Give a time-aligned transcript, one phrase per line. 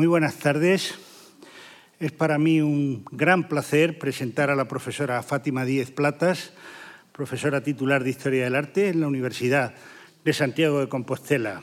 [0.00, 0.94] Muy buenas tardes.
[1.98, 6.54] Es para mí un gran placer presentar a la profesora Fátima Díez Platas,
[7.12, 9.74] profesora titular de Historia del Arte en la Universidad
[10.24, 11.60] de Santiago de Compostela.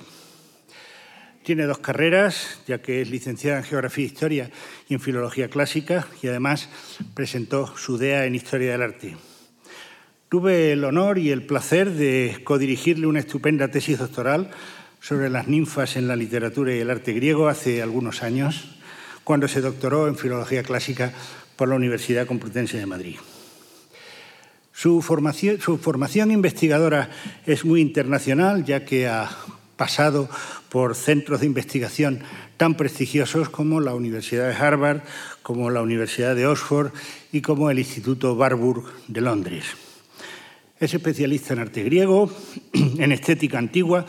[1.41, 4.51] Tiene dos carreras, ya que es licenciada en Geografía e Historia
[4.87, 6.69] y en Filología Clásica, y además
[7.15, 9.17] presentó su DEA en Historia del Arte.
[10.29, 14.51] Tuve el honor y el placer de codirigirle una estupenda tesis doctoral
[15.01, 18.77] sobre las ninfas en la literatura y el arte griego hace algunos años,
[19.23, 21.13] cuando se doctoró en Filología Clásica
[21.55, 23.17] por la Universidad Complutense de Madrid.
[24.77, 27.09] Su formación, investigadora
[27.47, 29.27] es muy internacional, ya que ha
[29.75, 30.29] pasado
[30.69, 32.19] por centros de investigación
[32.57, 35.01] tan prestigiosos como la Universidad de Harvard,
[35.41, 36.91] como la Universidad de Oxford
[37.31, 39.65] y como el Instituto Warburg de Londres.
[40.79, 42.31] Es especialista en arte griego,
[42.73, 44.05] en estética antigua,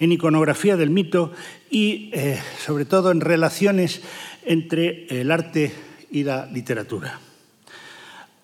[0.00, 1.32] en iconografía del mito
[1.70, 4.00] y, eh, sobre todo, en relaciones
[4.44, 5.72] entre el arte
[6.10, 7.20] y la literatura.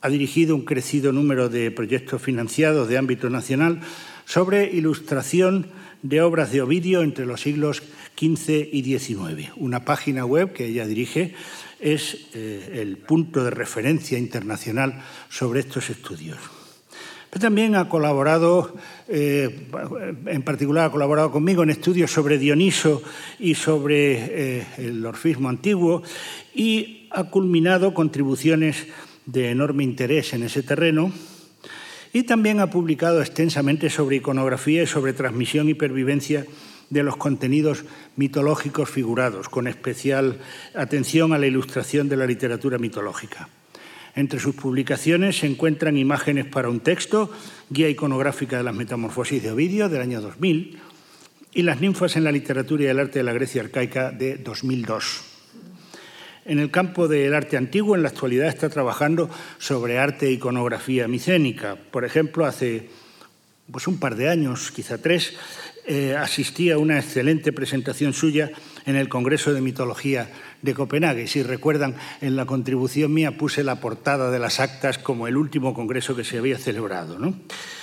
[0.03, 3.80] Ha dirigido un crecido número de proyectos financiados de ámbito nacional
[4.27, 5.67] sobre ilustración
[6.03, 7.83] de obras de Ovidio entre los siglos
[8.17, 9.52] XV y XIX.
[9.56, 11.34] Una página web que ella dirige
[11.80, 16.39] es eh, el punto de referencia internacional sobre estos estudios.
[17.41, 18.75] También ha colaborado,
[19.09, 19.69] eh,
[20.27, 23.03] en particular ha colaborado conmigo en estudios sobre Dioniso
[23.39, 26.03] y sobre eh, el orfismo antiguo
[26.55, 28.87] y ha culminado contribuciones
[29.27, 31.12] de enorme interés en ese terreno
[32.12, 36.47] y también ha publicado extensamente sobre iconografía y sobre transmisión y pervivencia
[36.89, 40.39] de los contenidos mitológicos figurados, con especial
[40.75, 43.48] atención a la ilustración de la literatura mitológica.
[44.17, 47.31] Entre sus publicaciones se encuentran imágenes para un texto,
[47.69, 50.81] Guía iconográfica de las metamorfosis de Ovidio, del año 2000,
[51.53, 55.23] y Las ninfas en la literatura y el arte de la Grecia arcaica, de 2002.
[56.47, 61.08] En el campo del arte antiguo, en la actualidad está trabajando sobre arte e iconografía
[61.08, 61.77] micénica.
[61.77, 62.89] Por ejemplo, hace
[63.70, 65.35] pues, un par de años, quizá tres,
[65.86, 68.51] eh, asistí a una excelente presentación suya
[68.86, 70.30] en el Congreso de Mitología
[70.66, 71.27] de Copenhague.
[71.27, 75.72] Si recuerdan, en la contribución mía puse la portada de las actas como el último
[75.72, 77.18] congreso que se había celebrado.
[77.18, 77.34] ¿no?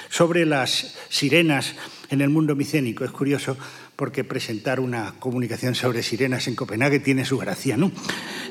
[0.10, 1.76] Sobre las sirenas
[2.12, 3.04] en el mundo micénico.
[3.04, 3.58] Es curioso
[3.96, 7.76] porque presentar una comunicación sobre sirenas en Copenhague tiene su gracia.
[7.76, 7.92] ¿no?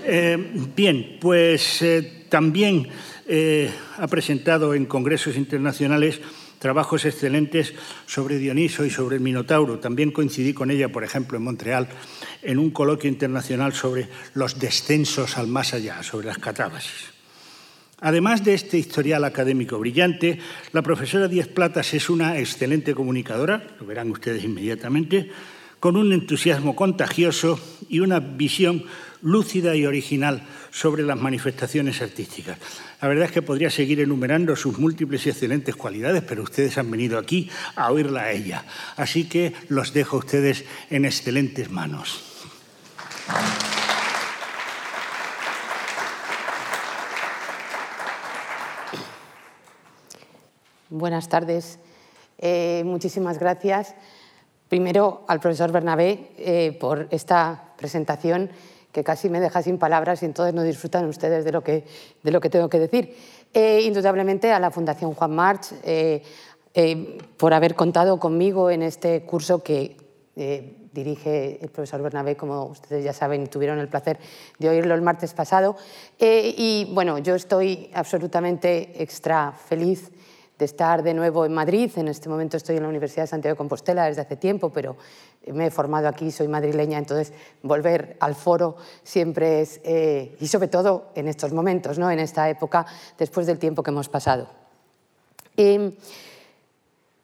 [0.05, 0.37] Eh,
[0.75, 2.89] bien, pues eh, también
[3.99, 6.21] ha presentado en congresos internacionales
[6.63, 7.75] trabajos excelentes
[8.07, 9.81] sobre Dioniso y sobre el Minotauro.
[9.81, 11.89] También coincidí con ella, por ejemplo, en Montreal,
[12.41, 17.11] en un coloquio internacional sobre los descensos al más allá, sobre las catábasis.
[18.01, 20.39] Además de este historial académico brillante,
[20.73, 25.31] la profesora Díaz Platas es una excelente comunicadora, lo verán ustedes inmediatamente,
[25.81, 27.59] con un entusiasmo contagioso
[27.89, 28.85] y una visión
[29.23, 32.59] lúcida y original sobre las manifestaciones artísticas.
[33.01, 36.91] La verdad es que podría seguir enumerando sus múltiples y excelentes cualidades, pero ustedes han
[36.91, 38.65] venido aquí a oírla a ella.
[38.97, 42.25] Así que los dejo a ustedes en excelentes manos.
[50.91, 51.79] Buenas tardes.
[52.37, 53.95] Eh, muchísimas gracias.
[54.69, 58.51] Primero al profesor Bernabé eh, por esta presentación
[58.93, 61.85] que casi me deja sin palabras y entonces no disfrutan ustedes de lo que,
[62.23, 63.17] de lo que tengo que decir.
[63.55, 66.23] Eh, indudablemente a la Fundación Juan March eh,
[66.75, 69.97] eh, por haber contado conmigo en este curso que
[70.35, 74.19] dirige el profesor Bernabé, como ustedes ya saben tuvieron el placer
[74.59, 75.77] de oírlo el martes pasado.
[76.19, 80.11] y bueno, yo estoy absolutamente extra feliz
[80.63, 81.91] de estar de nuevo en Madrid.
[81.97, 84.97] En este momento estoy en la Universidad de Santiago de Compostela desde hace tiempo, pero
[85.49, 87.33] me he formado aquí, soy madrileña, entonces
[87.65, 92.13] volver al foro siempre es, eh, y sobre todo en estos momentos, ¿no?
[92.13, 92.87] en esta época,
[93.19, 94.47] después del tiempo que hemos pasado.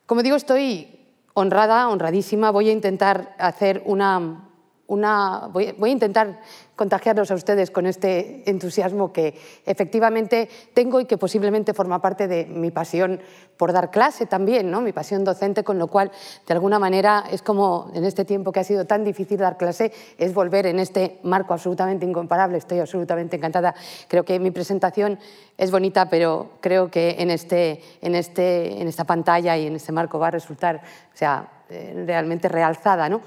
[0.04, 0.98] como digo, estoy
[1.34, 4.48] honrada, honradísima, voy a intentar hacer una,
[4.88, 6.40] una voy, a intentar
[6.78, 9.34] contagiarlos a ustedes con este entusiasmo que
[9.66, 13.20] efectivamente tengo y que posiblemente forma parte de mi pasión
[13.56, 14.80] por dar clase también, ¿no?
[14.80, 16.12] mi pasión docente, con lo cual
[16.46, 19.92] de alguna manera es como en este tiempo que ha sido tan difícil dar clase,
[20.16, 23.74] es volver en este marco absolutamente incomparable, estoy absolutamente encantada.
[24.06, 25.18] Creo que mi presentación
[25.56, 29.90] es bonita, pero creo que en, este, en, este, en esta pantalla y en este
[29.90, 30.76] marco va a resultar
[31.12, 33.08] o sea, eh, realmente realzada.
[33.08, 33.20] ¿no?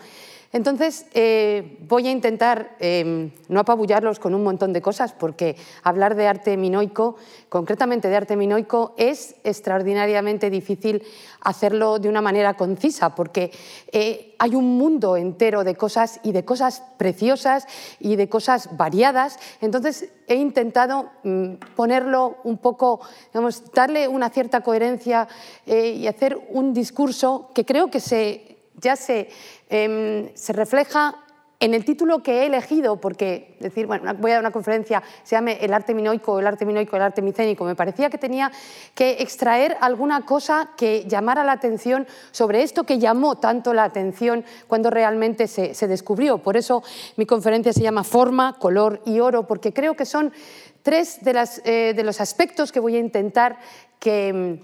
[0.54, 6.16] Entonces, eh, voy a intentar em, no apabullarlos con un montón de cosas, porque hablar
[6.16, 7.16] de arte minoico,
[7.48, 11.04] concretamente de arte minoico, es extraordinariamente difícil
[11.40, 13.52] hacerlo de una manera concisa, porque
[13.94, 17.66] eh, hay un mundo entero de cosas y de cosas preciosas
[18.00, 19.40] y de cosas variadas.
[19.62, 23.00] Entonces, he intentado mm, ponerlo un poco,
[23.34, 25.28] digamos, darle una cierta coherencia
[25.66, 28.51] eh, y hacer un discurso que creo que se,
[28.82, 29.30] ya se
[29.74, 31.16] Em, se refleja
[31.62, 35.38] en el título que he elegido, porque decir, bueno, voy a dar una conferencia, se
[35.38, 38.52] llame El arte minoico, el arte minoico, el arte micénico, me parecía que tenía
[38.94, 44.44] que extraer alguna cosa que llamara la atención sobre esto que llamó tanto la atención
[44.68, 46.40] cuando realmente se, descubrió.
[46.40, 46.84] Por eso
[47.16, 50.34] mi conferencia se llama Forma, Color y Oro, porque creo que son
[50.82, 53.58] tres de, las, eh, de los aspectos que voy a intentar
[54.00, 54.60] que,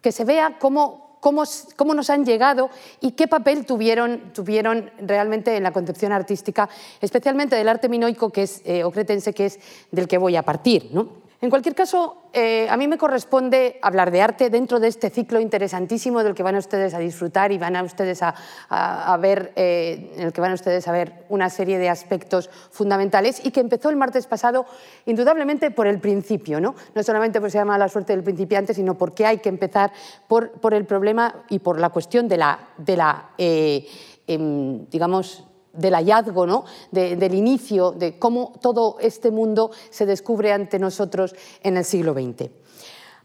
[0.00, 2.68] que se vea cómo cómo, nos han llegado
[3.00, 6.68] y qué papel tuvieron, tuvieron realmente en la concepción artística,
[7.00, 9.58] especialmente del arte minoico que es, eh, o cretense, que es
[9.90, 10.90] del que voy a partir.
[10.92, 11.23] ¿no?
[11.44, 15.40] En cualquier caso, eh, a mí me corresponde hablar de arte dentro de este ciclo
[15.40, 20.22] interesantísimo del que van ustedes a disfrutar y van a ustedes a, ver, eh, en
[20.22, 23.96] el que van ustedes a ver una serie de aspectos fundamentales y que empezó el
[23.96, 24.64] martes pasado
[25.04, 28.94] indudablemente por el principio, no, no solamente porque se llama la suerte del principiante, sino
[28.96, 29.92] porque hay que empezar
[30.26, 33.86] por, por el problema y por la cuestión de la, de la eh,
[34.26, 35.44] em, digamos,
[35.74, 36.64] del hallazgo, ¿no?
[36.90, 42.50] del inicio, de cómo todo este mundo se descubre ante nosotros en el siglo XX.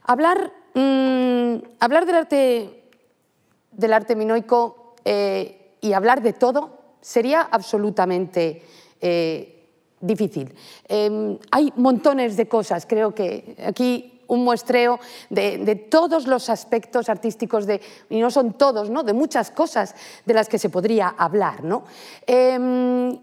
[0.04, 2.84] Hablar, mm, hablar del, arte,
[3.72, 8.64] del arte minoico eh, y hablar de todo sería absolutamente
[9.00, 9.68] eh,
[10.02, 10.54] difícil.
[10.88, 15.00] Em, hay montones de cosas, creo que aquí un muestreo
[15.30, 19.04] de, todos los aspectos artísticos, de, y no son todos, ¿no?
[19.04, 19.96] de muchas cosas
[20.26, 21.64] de las que se podría hablar.
[21.64, 21.84] ¿no?
[22.26, 23.20] Em,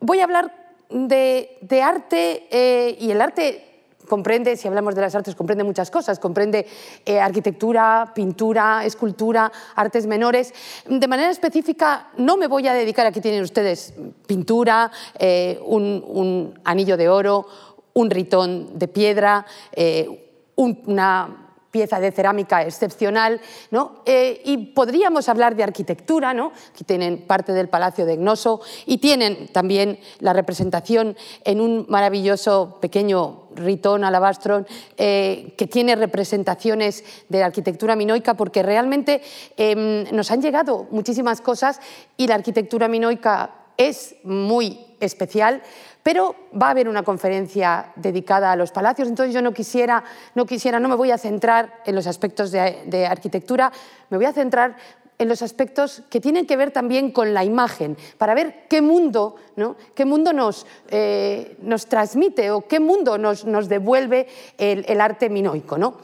[0.00, 0.54] voy a hablar
[0.88, 3.70] de, arte eh, y el arte
[4.10, 6.66] comprende, si hablamos de las artes, comprende muchas cosas, comprende
[7.06, 10.52] eh, arquitectura, pintura, escultura, artes menores.
[10.84, 13.94] De manera específica, no me voy a dedicar, aquí tienen ustedes
[14.26, 17.46] pintura, eh, un, anillo de oro,
[17.94, 23.40] un ritón de piedra, eh, una pieza de cerámica excepcional,
[23.70, 24.02] ¿no?
[24.04, 26.52] Eh, y podríamos hablar de arquitectura, ¿no?
[26.70, 32.78] Aquí tienen parte del Palacio de Gnoso y tienen también la representación en un maravilloso
[32.80, 34.64] pequeño ritón alabastro
[34.96, 39.22] eh, que tiene representaciones de arquitectura minoica porque realmente
[39.56, 41.80] em, nos han llegado muchísimas cosas
[42.16, 45.62] y la arquitectura minoica es muy especial
[46.02, 50.02] pero va a haber una conferencia dedicada a los palacios, entonces yo no quisiera,
[50.34, 53.72] no, quisiera, no me voy a centrar en los aspectos de, arquitectura,
[54.08, 54.76] me voy a centrar
[55.18, 59.36] en los aspectos que tienen que ver también con la imagen, para ver qué mundo,
[59.56, 59.76] ¿no?
[59.94, 65.28] qué mundo nos, eh, nos transmite o qué mundo nos, nos devuelve el, el, arte
[65.28, 65.76] minoico.
[65.76, 65.98] ¿no?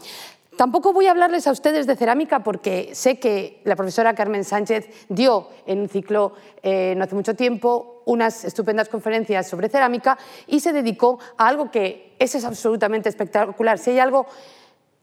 [0.56, 4.88] Tampoco voy a hablarles a ustedes de cerámica porque sé que la profesora Carmen Sánchez
[5.11, 6.32] dio en un ciclo
[6.62, 10.17] eh, no hace mucho tiempo unas estupendas conferencias sobre cerámica
[10.47, 13.79] y se dedicó a algo que es, es absolutamente espectacular.
[13.79, 14.26] Si hay algo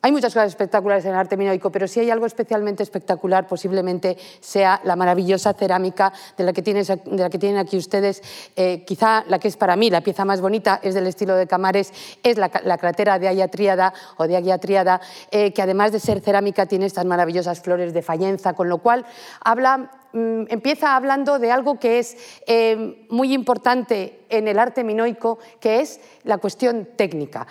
[0.04, 4.18] hay muchas cosas espectaculares en el arte minoico, pero si hay algo especialmente espectacular, posiblemente
[4.42, 8.22] sea la maravillosa cerámica de la que, tienen aquí ustedes.
[8.58, 11.48] Eh, quizá la que es para mí la pieza más bonita es del estilo de
[11.48, 15.00] Camares, es la, cratera de Aya Tríada o de Agia Tríada,
[15.32, 19.06] eh, que además de ser cerámica tiene estas maravillosas flores de fallenza, con lo cual
[19.46, 25.80] mm, empieza hablando de algo que es eh, muy importante en el arte minoico, que
[25.80, 27.48] es la cuestión técnica.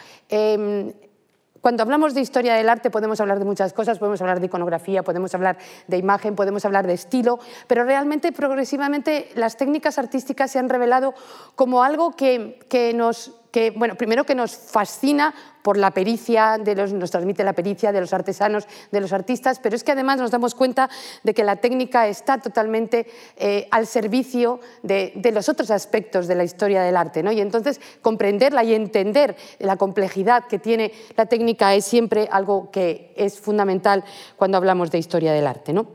[1.62, 5.04] Cuando hablamos de historia del arte podemos hablar de muchas cosas, podemos hablar de iconografía,
[5.04, 7.38] podemos hablar de imagen, podemos hablar de estilo,
[7.68, 11.14] pero realmente progresivamente las técnicas artísticas se han revelado
[11.54, 16.74] como algo que, que nos que, bueno, primero que nos fascina por la pericia, de
[16.74, 20.18] los, nos transmite la pericia de los artesanos, de los artistas, pero es que además
[20.18, 20.90] nos damos cuenta
[21.22, 23.06] de que la técnica está totalmente
[23.36, 27.22] eh, al servicio de, los otros aspectos de la historia del arte.
[27.22, 27.30] ¿no?
[27.30, 33.12] Y entonces comprenderla y entender la complejidad que tiene la técnica es siempre algo que
[33.16, 34.02] es fundamental
[34.36, 35.74] cuando hablamos de historia del arte.
[35.74, 35.86] ¿no?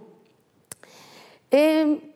[1.50, 2.14] Eh,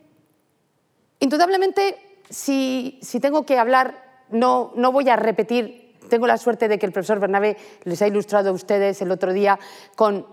[1.19, 1.97] indudablemente,
[2.29, 6.91] si, si tengo que hablar no, voy a repetir, tengo la suerte de que el
[6.91, 9.59] profesor Bernabé les ha ilustrado a ustedes el otro día
[9.95, 10.25] con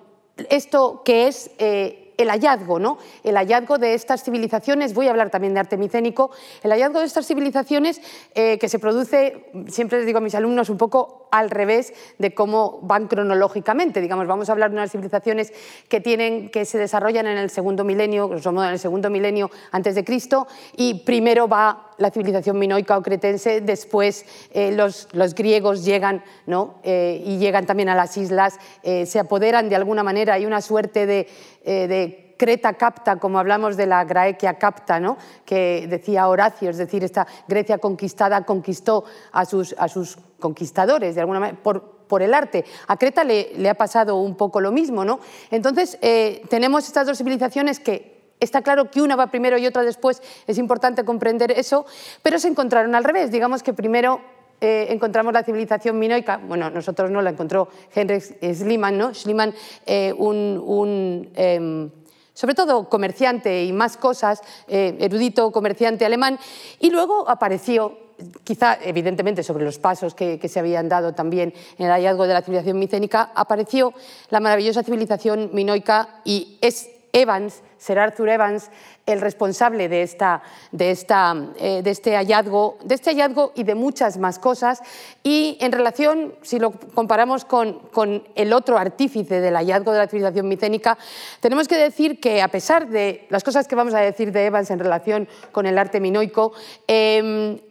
[0.50, 2.98] esto que es eh, el hallazgo, ¿no?
[3.22, 6.30] el hallazgo de estas civilizaciones, voy a hablar también de arte micénico,
[6.62, 8.02] el hallazgo de estas civilizaciones
[8.34, 12.34] eh, que se produce, siempre les digo a mis alumnos, un poco al revés de
[12.34, 14.00] cómo van cronológicamente.
[14.00, 15.52] Digamos, vamos a hablar de unas civilizaciones
[15.88, 20.04] que, tienen, que se desarrollan en el segundo milenio, en el segundo milenio antes de
[20.04, 26.24] Cristo, y primero va la civilización minoica o cretense, después eh, los, los, griegos llegan
[26.46, 26.76] ¿no?
[26.82, 31.06] Eh, y llegan también a las islas, se apoderan de alguna manera, hay una suerte
[31.06, 31.28] de,
[31.64, 35.18] de Creta capta, como hablamos de la Graecia capta, ¿no?
[35.44, 41.20] que decía Horacio, es decir, esta Grecia conquistada conquistó a sus, a sus conquistadores, de
[41.20, 42.64] alguna manera, por, por el arte.
[42.86, 45.04] A Creta le, le, ha pasado un poco lo mismo.
[45.04, 45.18] ¿no?
[45.50, 49.82] Entonces, eh, tenemos estas dos civilizaciones que Está claro que una va primero y otra
[49.82, 51.86] después, es importante comprender eso,
[52.22, 53.30] pero se encontraron al revés.
[53.30, 54.20] Digamos que primero
[54.60, 59.14] eh, encontramos la civilización minoica, bueno, nosotros no la encontró Henry Schliemann, ¿no?
[59.14, 59.54] Schliemann,
[59.86, 61.90] eh, un, em,
[62.34, 66.40] sobre todo comerciante y más cosas, eh, erudito comerciante alemán,
[66.80, 68.08] y luego apareció
[68.42, 72.34] quizá evidentemente sobre los pasos que, que, se habían dado también en el hallazgo de
[72.34, 73.94] la civilización micénica, apareció
[74.30, 78.70] la maravillosa civilización minoica y es Evans, Sir Arthur Evans,
[79.06, 83.74] el responsable de, esta, de, esta, eh, de, este hallazgo, de este hallazgo y de
[83.74, 84.82] muchas más cosas.
[85.22, 90.08] Y en relación, si lo comparamos con, con el otro artífice del hallazgo de la
[90.08, 90.98] civilización micénica,
[91.40, 94.70] tenemos que decir que a pesar de las cosas que vamos a decir de Evans
[94.70, 96.52] en relación con el arte minoico,
[96.86, 97.62] eh,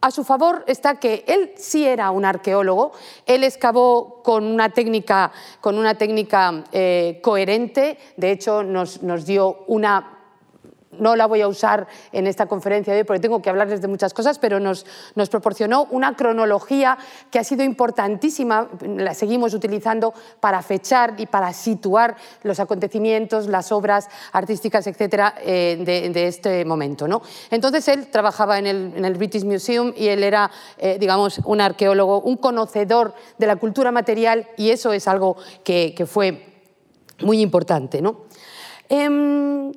[0.00, 2.92] a su favor está que él sí era un arqueólogo,
[3.26, 9.64] él excavó con una técnica, con una técnica eh, coherente, de hecho nos, nos dio
[9.66, 10.19] una
[10.98, 13.88] no la voy a usar en esta conferencia de hoy porque tengo que hablarles de
[13.88, 14.84] muchas cosas, pero nos,
[15.30, 16.98] proporcionó una cronología
[17.30, 23.70] que ha sido importantísima, la seguimos utilizando para fechar y para situar los acontecimientos, las
[23.72, 27.06] obras artísticas, etcétera, eh, de, este momento.
[27.06, 27.22] ¿no?
[27.50, 32.36] Entonces él trabajaba en el, British Museum y él era, eh, digamos, un arqueólogo, un
[32.36, 36.46] conocedor de la cultura material y eso es algo que, fue
[37.20, 38.00] muy importante.
[38.00, 38.22] ¿no?
[38.88, 39.70] Eh,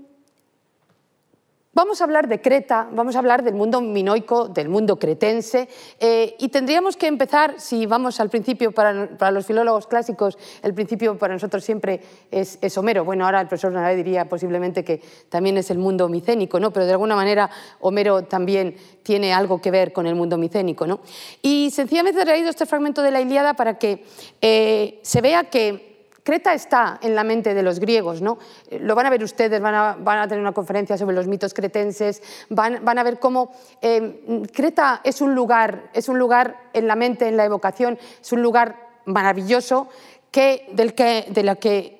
[1.75, 5.67] Vamos a hablar de Creta, vamos a hablar del mundo minoico, del mundo cretense,
[5.99, 11.17] eh, y tendríamos que empezar, si vamos al principio, para, los filólogos clásicos, el principio
[11.17, 11.99] para nosotros siempre
[12.29, 13.03] es, Homero.
[13.05, 16.71] Bueno, ahora el profesor Navé diría posiblemente que también es el mundo micénico, ¿no?
[16.71, 17.49] pero de alguna manera
[17.79, 20.85] Homero también tiene algo que ver con el mundo micénico.
[20.85, 20.99] ¿no?
[21.41, 24.05] Y sencillamente he traído este fragmento de la Ilíada para que
[24.41, 25.92] eh, se vea que
[26.23, 28.37] Creta está en la mente de los griegos, ¿no?
[28.69, 32.23] Eh, lo van a ver ustedes, van a, tener una conferencia sobre los mitos cretenses,
[32.49, 33.51] van, a ver cómo
[33.81, 38.31] eh, Creta es un lugar, es un lugar en la mente, en la evocación, es
[38.31, 39.89] un lugar maravilloso
[40.31, 41.99] que, del que, de la que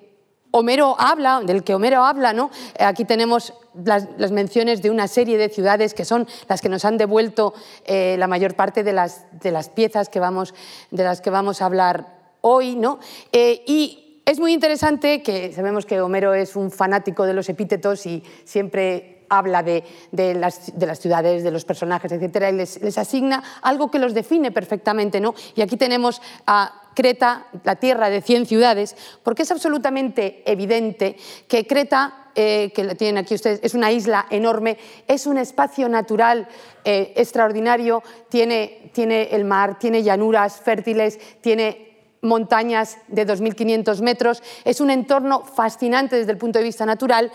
[0.51, 2.49] Homero habla, del que Homero habla, ¿no?
[2.77, 3.53] Eh, aquí tenemos
[3.83, 7.53] las, menciones de una serie de ciudades que son las que nos han devuelto
[7.87, 10.53] la mayor parte de las, de las piezas que vamos,
[10.91, 12.99] de las que vamos a hablar hoy, ¿no?
[13.31, 18.23] y es muy interesante que sabemos que Homero es un fanático de los epítetos y
[18.45, 19.83] siempre habla de,
[20.35, 22.49] las, ciudades, de los personajes, etc.
[22.51, 25.19] y les, asigna algo que los define perfectamente.
[25.19, 25.33] ¿no?
[25.55, 31.65] Y aquí tenemos a Creta, la tierra de 100 ciudades, porque es absolutamente evidente que
[31.65, 34.77] Creta, eh, que la tienen aquí ustedes, es una isla enorme,
[35.07, 36.47] es un espacio natural
[36.85, 41.92] eh, extraordinario, tiene, tiene el mar, tiene llanuras fértiles, tiene
[42.23, 47.31] montañas de 2.500 metros, es un entorno fascinante desde el punto de vista natural,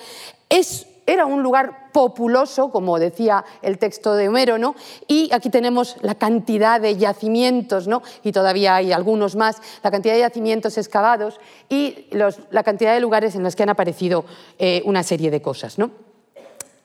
[0.48, 4.74] es, era un lugar populoso, como decía el texto de Homero, ¿no?
[5.06, 8.02] y aquí tenemos la cantidad de yacimientos, ¿no?
[8.24, 12.06] y todavía hay algunos más, la cantidad de yacimientos excavados y
[12.50, 14.24] la cantidad de lugares en los que han aparecido
[14.58, 15.78] eh, una serie de cosas.
[15.78, 15.90] ¿no?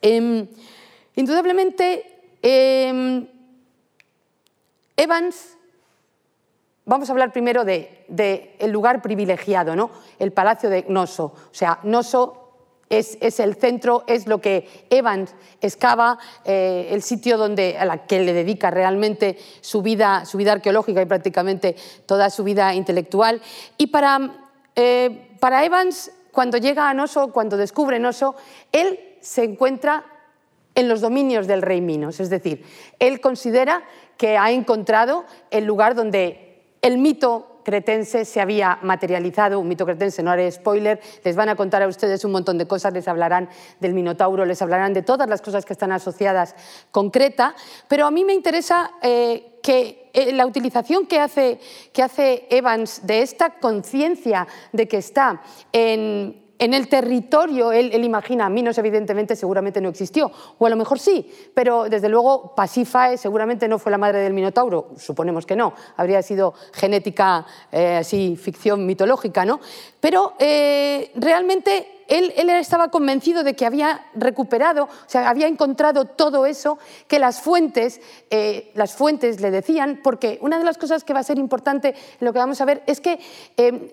[0.02, 0.46] Em,
[1.16, 2.04] indudablemente,
[2.42, 3.26] em,
[4.96, 5.56] Evans
[6.86, 9.90] Vamos a hablar primero del de, el lugar privilegiado, ¿no?
[10.18, 11.24] el palacio de Gnoso.
[11.24, 12.44] O sea, Gnoso
[12.90, 18.20] es, el centro, es lo que Evans excava, eh, el sitio donde, a la que
[18.20, 21.74] le dedica realmente su vida, su vida arqueológica y prácticamente
[22.06, 23.40] toda su vida intelectual.
[23.78, 28.34] Y para, eh, para Evans, cuando llega a Noso, cuando descubre Noso,
[28.72, 30.04] él se encuentra
[30.74, 32.20] en los dominios del rey Minos.
[32.20, 32.64] Es decir,
[32.98, 33.84] él considera
[34.16, 36.43] que ha encontrado el lugar donde
[36.84, 41.56] el mito cretense se había materializado, un mito cretense, no haré spoiler, les van a
[41.56, 43.48] contar a ustedes un montón de cosas, les hablarán
[43.80, 46.54] del Minotauro, les hablarán de todas las cosas que están asociadas
[46.90, 47.54] con Creta,
[47.88, 51.58] pero a mí me interesa eh, que eh, la utilización que hace,
[51.94, 55.40] que hace Evans de esta conciencia de que está
[55.72, 60.98] en, en el territorio, él, imagina, Minos evidentemente seguramente no existió, o a lo mejor
[60.98, 65.74] sí, pero desde luego Pasífae seguramente no fue la madre del Minotauro, suponemos que no,
[65.96, 69.60] habría sido genética, eh, así, ficción mitológica, ¿no?
[70.00, 76.46] Pero eh, realmente él, estaba convencido de que había recuperado, o sea, había encontrado todo
[76.46, 76.78] eso
[77.08, 81.20] que las fuentes, eh, las fuentes le decían, porque una de las cosas que va
[81.20, 83.18] a ser importante lo que vamos a ver es que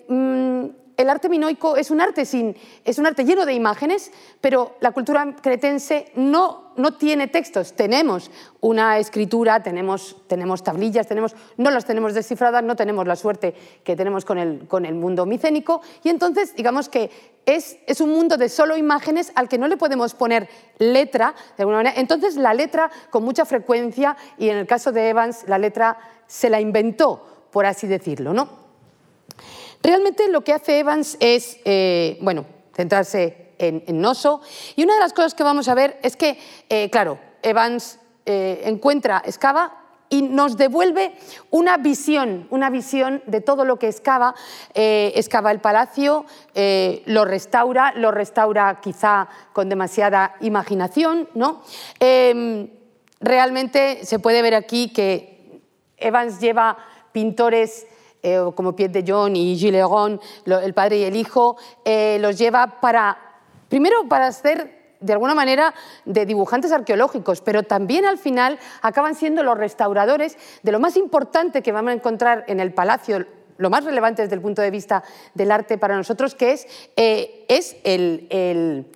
[0.08, 4.76] mm, el arte minoico es un arte, sin, es un arte lleno de imágenes, pero
[4.80, 7.72] la cultura cretense no, no tiene textos.
[7.74, 8.30] Tenemos
[8.60, 13.96] una escritura, tenemos, tenemos tablillas, tenemos, no las tenemos descifradas, no tenemos la suerte que
[13.96, 17.10] tenemos con el, con el mundo micénico, y entonces digamos que
[17.46, 21.62] es, es, un mundo de solo imágenes al que no le podemos poner letra, de
[21.62, 21.98] alguna manera.
[21.98, 26.50] Entonces la letra, con mucha frecuencia, y en el caso de Evans, la letra se
[26.50, 28.61] la inventó, por así decirlo, ¿no?
[29.82, 34.40] Realmente lo que hace Evans es, eh, bueno, centrarse en, Noso.
[34.76, 38.62] Y una de las cosas que vamos a ver es que, eh, claro, Evans eh,
[38.64, 41.12] encuentra, excava y nos devuelve
[41.50, 44.34] una visión, una visión de todo lo que excava.
[44.74, 46.26] excava el palacio,
[47.06, 51.28] lo restaura, lo restaura quizá con demasiada imaginación.
[51.34, 51.62] ¿no?
[51.98, 52.68] Em,
[53.20, 55.62] realmente se puede ver aquí que
[55.96, 56.76] Evans lleva
[57.12, 57.86] pintores
[58.22, 62.38] eh, como Piet de John y Gilles Leron, el padre y el hijo, eh, los
[62.38, 63.18] lleva para,
[63.68, 65.74] primero para hacer de alguna manera
[66.04, 71.62] de dibujantes arqueológicos, pero también al final acaban siendo los restauradores de lo más importante
[71.62, 73.26] que vamos a encontrar en el palacio,
[73.58, 75.02] lo más relevante desde el punto de vista
[75.34, 78.86] del arte para nosotros, que es, eh, es el, el,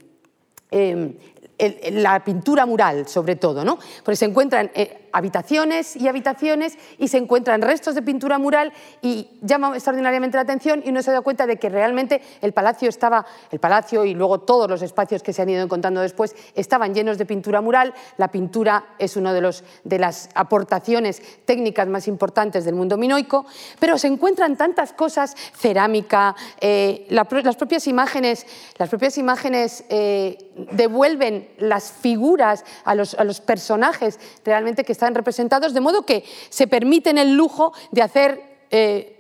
[1.59, 3.78] la pintura mural, sobre todo, ¿no?
[4.04, 9.28] porque se encuentran eh, habitaciones y habitaciones y se encuentran restos de pintura mural y
[9.40, 13.25] llama extraordinariamente la atención y uno se da cuenta de que realmente el palacio estaba,
[13.50, 17.16] el palacio y luego todos los espacios que se han ido encontrando después estaban llenos
[17.16, 17.94] de pintura mural.
[18.18, 23.46] La pintura es una de, los, de las aportaciones técnicas más importantes del mundo minoico,
[23.78, 28.46] pero se encuentran tantas cosas, cerámica, eh, las propias imágenes,
[28.76, 30.37] las propias imágenes eh,
[30.73, 33.14] devuelven las figuras, a los,
[33.46, 38.42] personajes realmente que están representados, de modo que se permiten el lujo de hacer...
[38.70, 39.12] Eh,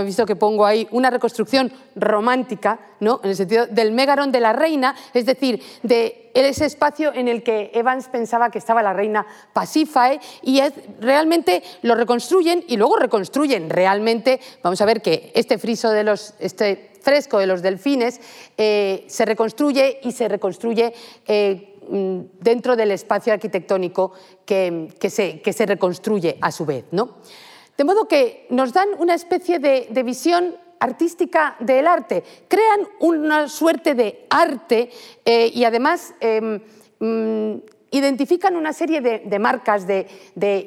[0.00, 3.20] visto que pongo ahí una reconstrucción romántica, ¿no?
[3.22, 7.42] en el sentido del Megaron de la reina, es decir, de ese espacio en el
[7.42, 10.62] que Evans pensaba que estaba la reina Pasífae, y
[11.00, 16.34] realmente lo reconstruyen y luego reconstruyen realmente, vamos a ver que este friso de los,
[16.38, 18.20] este fresco de los delfines
[18.56, 20.94] eh, se reconstruye y se reconstruye
[21.26, 24.12] eh, dentro del espacio arquitectónico
[24.44, 26.84] que, se, que, se, reconstruye a su vez.
[26.90, 27.16] ¿no?
[27.76, 33.94] De modo que nos dan una especie de, visión artística del arte, crean una suerte
[33.94, 34.90] de arte
[35.24, 36.60] eh, y además em,
[36.98, 40.06] mm, identifican una serie de, marcas, de,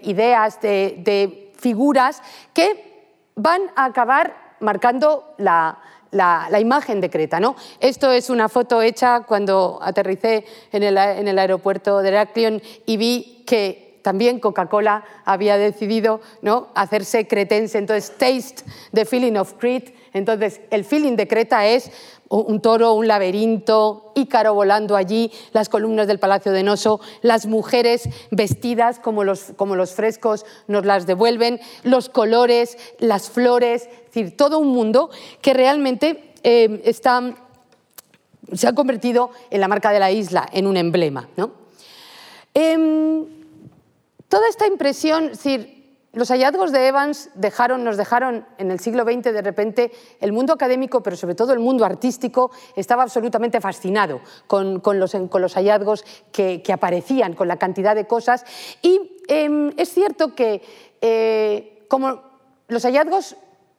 [0.04, 2.22] ideas, de figuras
[2.54, 5.80] que van a acabar marcando la,
[6.16, 7.40] la, imagen de Creta.
[7.40, 7.56] ¿no?
[7.80, 14.00] Esto es una foto hecha cuando aterricé en el, aeropuerto de Heraklion y vi que
[14.02, 16.68] también Coca-Cola había decidido ¿no?
[16.76, 17.78] hacerse cretense.
[17.78, 19.96] Entonces, Taste the Feeling of Crete.
[20.14, 21.92] Entonces, el feeling de Creta es
[22.30, 28.10] un toro, un laberinto, Ícaro volando allí, las columnas del Palacio de Noso, las mujeres
[28.32, 34.38] vestidas como los, como los frescos nos las devuelven, los colores, las flores, es decir,
[34.38, 35.10] todo un mundo
[35.42, 37.36] que realmente eh, está,
[38.54, 41.30] se ha convertido en la marca de la isla, en un emblema.
[41.38, 41.52] ¿no?
[42.54, 43.26] Em,
[44.28, 45.76] toda esta impresión, es decir,
[46.14, 50.54] los hallazgos de Evans dejaron, nos dejaron en el siglo XX de repente el mundo
[50.54, 57.34] académico, pero sobre todo el mundo artístico, estaba absolutamente fascinado con, los, hallazgos que, aparecían,
[57.34, 58.46] con la cantidad de cosas.
[58.82, 60.62] Y em, es cierto que
[61.02, 62.22] eh, como
[62.70, 63.36] los hallazgos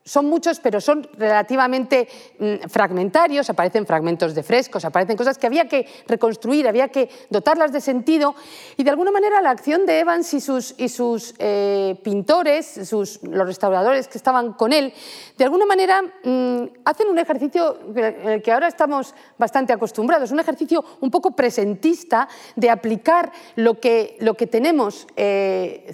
[0.07, 5.66] son muchos, pero son relativamente mm, fragmentarios, aparecen fragmentos de frescos, aparecen cosas que había
[5.66, 8.35] que reconstruir, había que dotarlas de sentido,
[8.77, 14.16] y de alguna manera la acción de Evans y sus, eh, pintores, los restauradores que
[14.16, 14.95] estaban con él,
[15.37, 20.38] de alguna manera mm, hacen un ejercicio en el que ahora estamos bastante acostumbrados, un
[20.38, 24.16] ejercicio un poco presentista de aplicar lo que,
[24.49, 25.92] tenemos, eh,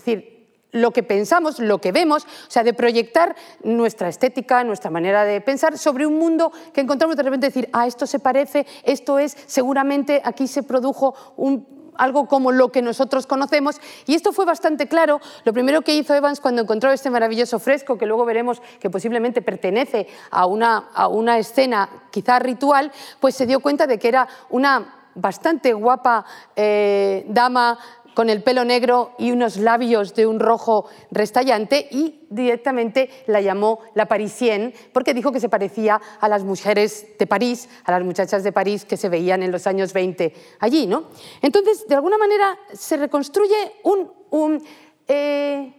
[0.73, 5.41] lo que pensamos, lo que vemos, o sea, de proyectar nuestra estética, nuestra manera de
[5.41, 9.37] pensar sobre un mundo que encontramos de repente decir, ah, esto se parece, esto es,
[9.47, 13.81] seguramente aquí se produjo un, algo como lo que nosotros conocemos.
[14.07, 15.21] Y esto fue bastante claro.
[15.45, 19.43] Lo primero que hizo Evans cuando encontró este maravilloso fresco, que luego veremos que posiblemente
[19.43, 24.29] pertenece a una, a una escena quizá ritual, pues se dio cuenta de que era
[24.51, 26.25] una bastante guapa
[26.57, 27.79] eh, dama
[28.15, 33.81] con el pelo negro y unos labios de un rojo restallante y directamente la llamó
[33.95, 38.45] la Parisienne porque dijo que se parecía a las mujeres de París, a las muchachas
[38.45, 40.87] de París que se veían en los años 20 allí.
[40.87, 41.05] ¿no?
[41.41, 44.63] Entonces, de alguna manera se reconstruye un...
[45.09, 45.75] Eh,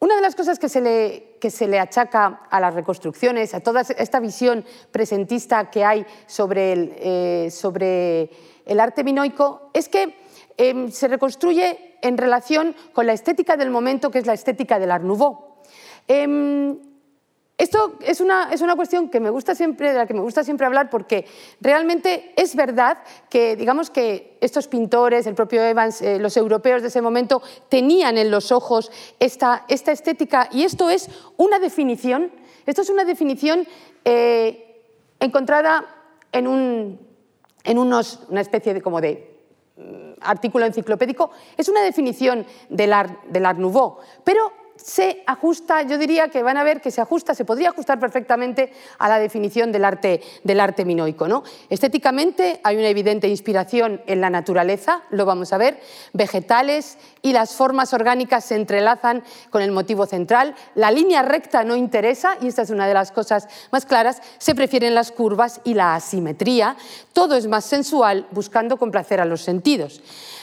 [0.00, 3.60] una de las cosas que se, le, que se, le, achaca a las reconstrucciones, a
[3.60, 8.30] toda esta visión presentista que hay sobre el, eh, sobre
[8.64, 10.14] el arte minoico, es que
[10.60, 14.90] Em, se reconstruye en relación con la estética del momento, que es la estética del
[14.90, 15.38] Art Nouveau.
[16.08, 16.76] Em,
[17.56, 20.42] esto es una, es una, cuestión que me gusta siempre, de la que me gusta
[20.42, 21.26] siempre hablar porque
[21.60, 22.98] realmente es verdad
[23.30, 28.18] que, digamos que estos pintores, el propio Evans, eh, los europeos de ese momento, tenían
[28.18, 28.90] en los ojos
[29.20, 32.32] esta, esta, estética y esto es una definición,
[32.66, 33.64] esto es una definición
[34.04, 34.82] eh,
[35.20, 35.84] encontrada
[36.32, 36.98] en, un,
[37.62, 39.37] en unos, una especie de, como de
[40.20, 46.28] artículo enciclopédico, es una definición del Art, del art Nouveau, pero se ajusta, yo diría
[46.28, 49.84] que van a ver que se ajusta, se podría ajustar perfectamente a la definición del
[49.84, 51.28] arte, del arte minoico.
[51.28, 51.42] ¿no?
[51.68, 55.80] Estéticamente hay una evidente inspiración en la naturaleza, lo vamos a ver,
[56.12, 61.76] vegetales y las formas orgánicas se entrelazan con el motivo central, la línea recta no
[61.76, 65.74] interesa, y esta es una de las cosas más claras, se prefieren las curvas y
[65.74, 66.76] la asimetría,
[67.12, 70.00] todo es más sensual buscando complacer a los sentidos.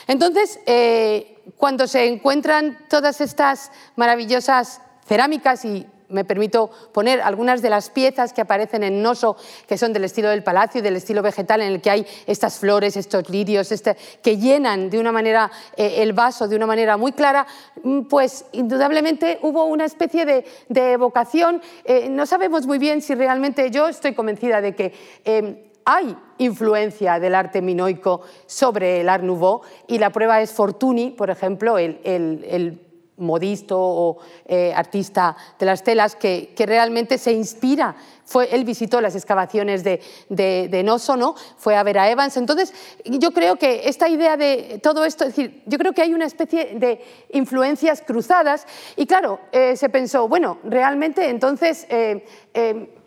[0.07, 7.69] Entonces, eh, cuando se encuentran todas estas maravillosas cerámicas y me permito poner algunas de
[7.69, 9.37] las piezas que aparecen en Noso,
[9.67, 12.59] que son del estilo del palacio y del estilo vegetal, en el que hay estas
[12.59, 16.97] flores, estos lirios, este, que llenan de una manera eh, el vaso de una manera
[16.97, 17.45] muy clara,
[17.83, 21.61] mm, pues indudablemente hubo una especie de, evocación.
[21.83, 27.19] Eh, no sabemos muy bien si realmente yo estoy convencida de que em, hay influencia
[27.19, 32.81] del arte minoico sobre el Art Nouveau y la prueba es Fortuny, por ejemplo, el,
[33.17, 37.95] modisto o eh, artista de las telas que, realmente se inspira.
[38.25, 41.33] Fue, él visitó las excavaciones de, de, Noso, ¿no?
[41.55, 42.35] fue a ver a Evans.
[42.35, 42.73] Entonces,
[43.05, 46.25] yo creo que esta idea de todo esto, es decir, yo creo que hay una
[46.25, 48.67] especie de influencias cruzadas
[48.97, 52.25] y claro, eh, se pensó, bueno, realmente entonces eh,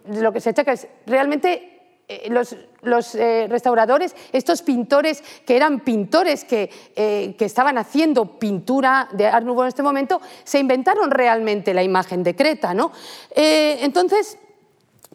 [0.06, 1.77] lo que se checa es, realmente
[2.10, 9.10] eh, los, eh, restauradores, estos pintores que eran pintores que, eh, que, estaban haciendo pintura
[9.12, 12.72] de Art Nouveau en este momento, se inventaron realmente la imagen de Creta.
[12.72, 12.92] ¿no?
[13.34, 14.38] entonces,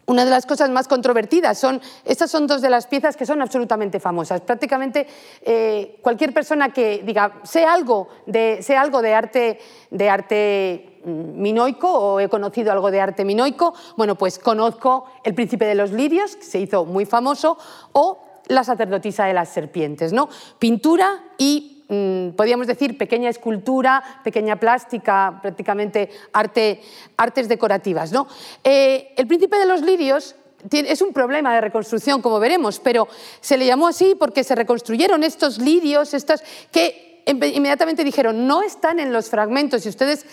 [0.06, 3.42] una de las cosas más controvertidas son, estas son dos de las piezas que son
[3.42, 4.40] absolutamente famosas.
[4.42, 5.08] Prácticamente
[6.00, 9.58] cualquier persona que diga, sé algo de, sé algo de arte,
[9.90, 15.64] de arte minoico o he conocido algo de arte minoico, bueno, pues conozco El príncipe
[15.64, 17.58] de los lirios, que se hizo muy famoso,
[17.92, 20.28] o La sacerdotisa de las serpientes, ¿no?
[20.58, 26.80] Pintura y mm, podríamos decir pequeña escultura, pequeña plástica, prácticamente arte,
[27.16, 28.26] artes decorativas, ¿no?
[28.62, 30.36] Eh, el príncipe de los lirios
[30.70, 33.06] es un problema de reconstrucción, como veremos, pero
[33.40, 39.00] se le llamó así porque se reconstruyeron estos lirios, estos que inmediatamente dijeron no están
[39.00, 39.84] en los fragmentos.
[39.84, 40.24] Y ustedes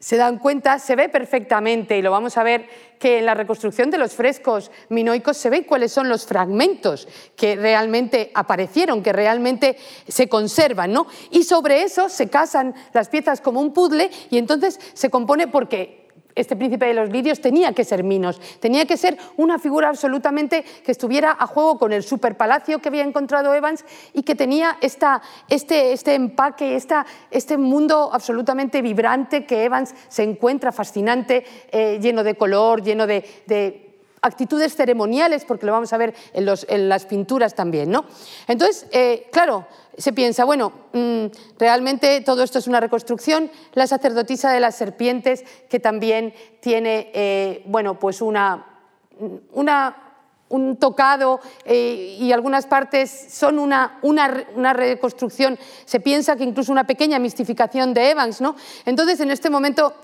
[0.00, 2.66] se dan cuenta, se ve perfectamente, y lo vamos a ver,
[2.98, 7.54] que en la reconstrucción de los frescos minoicos se ve cuáles son los fragmentos que
[7.54, 9.76] realmente aparecieron, que realmente
[10.08, 11.06] se conservan, ¿no?
[11.30, 15.99] Y sobre eso se casan las piezas como un puzzle y entonces se compone porque
[16.34, 20.64] este príncipe de los lirios tenía que ser Minos, tenía que ser una figura absolutamente
[20.84, 25.92] que estuviera a juego con el superpalacio que había encontrado Evans y que tenía este,
[25.92, 26.78] este empaque,
[27.30, 33.89] este mundo absolutamente vibrante que Evans se encuentra fascinante, eh, lleno de color, lleno de
[34.22, 37.90] actitudes ceremoniales, porque lo vamos a ver en, los, las pinturas también.
[37.90, 38.04] ¿no?
[38.46, 41.26] Entonces, eh, claro, se piensa, bueno, mm,
[41.58, 43.50] realmente todo esto es una reconstrucción.
[43.74, 48.66] La sacerdotisa de las serpientes, que también tiene, eh, bueno, pues una,
[49.52, 50.06] una
[50.50, 55.56] un tocado eh, y algunas partes son una, una, una, reconstrucción.
[55.84, 58.40] Se piensa que incluso una pequeña mistificación de Evans.
[58.40, 58.56] ¿no?
[58.84, 59.94] Entonces, en este momento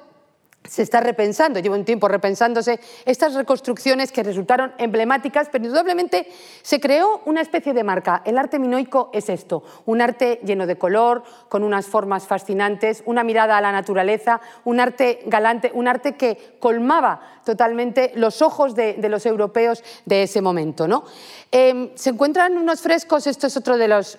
[0.68, 6.28] se está repensando, lleva un tiempo repensándose estas reconstrucciones que resultaron emblemáticas, pero indudablemente
[6.62, 8.22] se creó una especie de marca.
[8.24, 13.24] El arte minoico es esto, un arte lleno de color, con unas formas fascinantes, una
[13.24, 18.96] mirada a la naturaleza, un arte galante, un arte que colmaba totalmente los ojos de,
[19.08, 20.88] los europeos de ese momento.
[20.88, 21.04] ¿no?
[21.52, 24.18] Em, se encuentran unos frescos, esto es otro de los,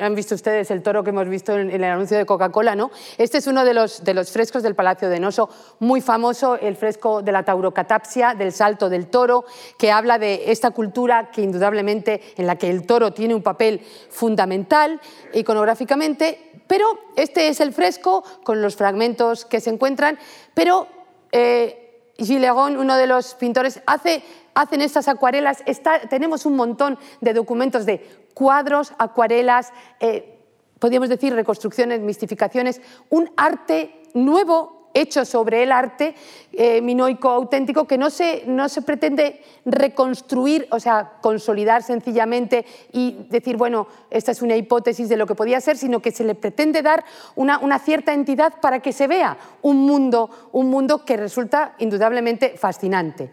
[0.00, 2.90] han visto ustedes el toro que hemos visto en, el anuncio de Coca-Cola, ¿no?
[3.16, 5.48] este es uno de los, de los frescos del Palacio de Noso,
[5.84, 9.44] muy famoso, el fresco de la taurocatapsia, del salto del toro,
[9.78, 13.80] que habla de esta cultura que indudablemente en la que el toro tiene un papel
[14.10, 15.00] fundamental
[15.32, 20.18] iconográficamente, pero este es el fresco con los fragmentos que se encuentran,
[20.54, 20.88] pero
[21.32, 21.80] eh,
[22.18, 24.22] uno de los pintores, hace,
[24.54, 25.62] hacen estas acuarelas,
[26.08, 30.38] tenemos un montón de documentos de cuadros, acuarelas, eh,
[30.78, 36.14] podríamos decir reconstrucciones, mistificaciones, un arte nuevo hecho sobre el arte
[36.52, 43.26] eh, minoico auténtico que no se, no se pretende reconstruir, o sea, consolidar sencillamente y
[43.28, 46.34] decir, bueno, esta es una hipótesis de lo que podía ser, sino que se le
[46.34, 47.04] pretende dar
[47.34, 52.54] una, una cierta entidad para que se vea un mundo, un mundo que resulta indudablemente
[52.56, 53.32] fascinante.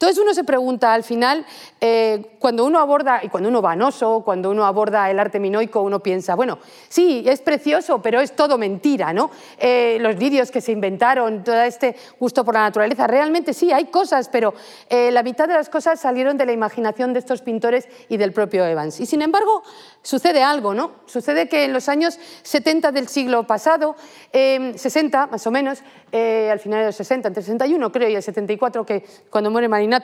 [0.00, 1.44] Entonces uno se pregunta al final,
[1.78, 5.82] eh, cuando uno aborda, y cuando uno va Noso, cuando uno aborda el arte minoico,
[5.82, 6.58] uno piensa, bueno,
[6.88, 9.30] sí, es precioso, pero es todo mentira, ¿no?
[9.58, 13.88] Eh, los vídeos que se inventaron, todo este gusto por la naturaleza, realmente sí, hay
[13.88, 14.54] cosas, pero
[14.88, 18.32] eh, la mitad de las cosas salieron de la imaginación de estos pintores y del
[18.32, 19.00] propio Evans.
[19.00, 19.62] Y sin embargo,
[20.02, 20.92] sucede algo, ¿no?
[21.06, 23.96] Sucede que en los años 70 del siglo pasado,
[24.32, 25.80] 60 más o menos,
[26.12, 29.68] al final de los 60, entre el 61 creo y el 74, que cuando muere
[29.68, 30.02] Marina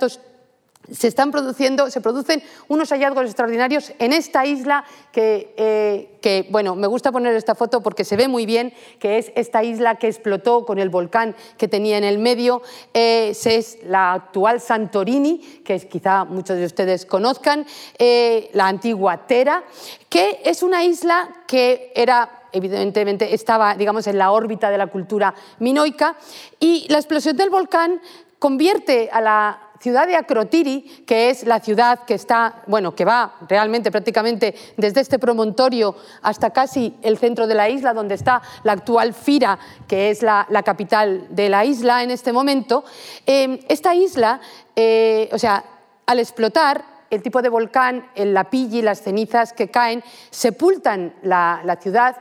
[0.90, 6.86] se están produciendo, se producen unos hallazgos extraordinarios en esta isla eh, que, bueno, me
[6.86, 10.64] gusta poner esta foto porque se ve muy bien, que es esta isla que explotó
[10.64, 12.62] con el volcán que tenía en el medio,
[12.94, 17.66] eh, es la actual Santorini, que quizá muchos de ustedes conozcan,
[17.98, 19.64] eh, la antigua Tera,
[20.08, 25.34] que es una isla que era evidentemente estaba digamos, en la órbita de la cultura
[25.58, 26.16] minoica,
[26.58, 28.00] y la explosión del volcán
[28.38, 33.36] convierte a la ciudad de Acrotiri, que es la ciudad que está, bueno, que va
[33.48, 38.72] realmente prácticamente desde este promontorio hasta casi el centro de la isla, donde está la
[38.72, 42.84] actual Fira, que es la, capital de la isla en este momento.
[43.26, 44.40] Eh, esta isla,
[44.74, 45.64] eh, o sea,
[46.06, 52.16] al explotar, el tipo de volcán, el lapilli, las cenizas que caen, sepultan la ciudad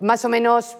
[0.00, 0.76] más o menos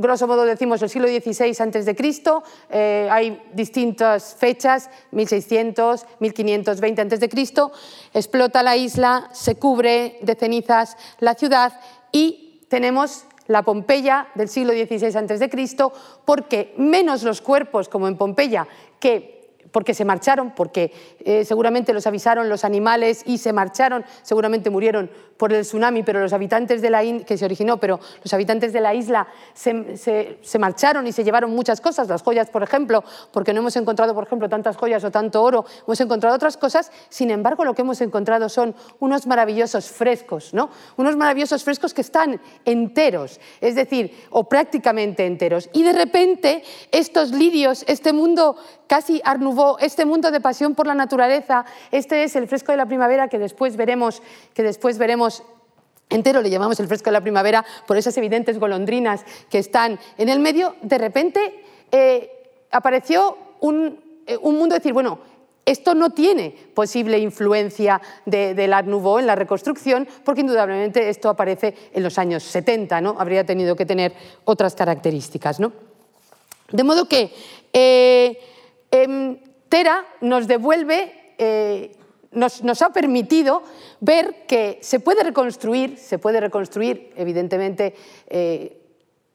[0.00, 7.02] grosso modo decimos el siglo XVI antes de Cristo, eh, hay distintas fechas, 1600, 1520
[7.02, 7.72] antes de Cristo,
[8.14, 11.80] explota la isla, se cubre de cenizas la ciudad
[12.12, 15.92] y tenemos la Pompeya del siglo XVI antes de Cristo,
[16.24, 18.66] porque menos los cuerpos como en Pompeya
[19.00, 19.39] que
[19.70, 20.92] porque se marcharon, porque
[21.24, 26.20] eh, seguramente los avisaron los animales y se marcharon, seguramente murieron por el tsunami, pero
[26.20, 31.06] los habitantes de la que se originó, pero los habitantes de la isla se, marcharon
[31.06, 33.02] y se llevaron muchas cosas, las joyas, por ejemplo,
[33.32, 36.92] porque no hemos encontrado, por ejemplo, tantas joyas o tanto oro, hemos encontrado otras cosas,
[37.08, 40.68] sin embargo, lo que hemos encontrado son unos maravillosos frescos, ¿no?
[40.98, 45.70] Unos maravillosos frescos que están enteros, es decir, o prácticamente enteros.
[45.72, 48.56] Y de repente, estos lirios, este mundo
[48.90, 49.40] casi Art
[49.80, 53.38] este mundo de pasión por la naturaleza, este es el fresco de la primavera que
[53.38, 54.22] después veremos,
[54.54, 55.42] que después veremos
[56.08, 60.28] entero, le llamamos el fresco de la primavera, por esas evidentes golondrinas que están en
[60.28, 62.30] el medio, de repente eh,
[62.70, 65.18] apareció un, eh, un mundo de decir, bueno,
[65.66, 71.28] esto no tiene posible influencia del de Art Nouveau en la reconstrucción, porque indudablemente esto
[71.28, 73.16] aparece en los años 70, ¿no?
[73.18, 74.12] habría tenido que tener
[74.44, 75.60] otras características.
[75.60, 75.72] ¿no?
[76.72, 77.32] De modo que
[77.72, 78.38] eh,
[78.90, 79.38] em,
[79.70, 81.96] Tera nos devuelve, eh,
[82.32, 83.62] nos, ha permitido
[84.00, 87.94] ver que se puede reconstruir, se puede reconstruir evidentemente
[88.26, 88.76] eh,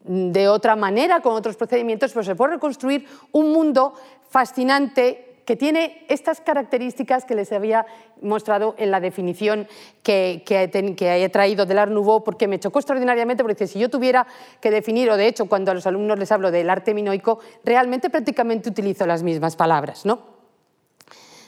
[0.01, 3.93] de otra manera, con otros procedimientos, pero se puede reconstruir un mundo
[4.29, 7.85] fascinante que tiene estas características que les había
[8.21, 9.67] mostrado en la definición
[10.03, 14.25] que, que, he traído del Art Nouveau, porque me chocó extraordinariamente, porque si yo tuviera
[14.59, 18.09] que definir, o de hecho cuando a los alumnos les hablo del arte minoico, realmente
[18.09, 20.05] prácticamente utilizo las mismas palabras.
[20.05, 20.19] ¿no?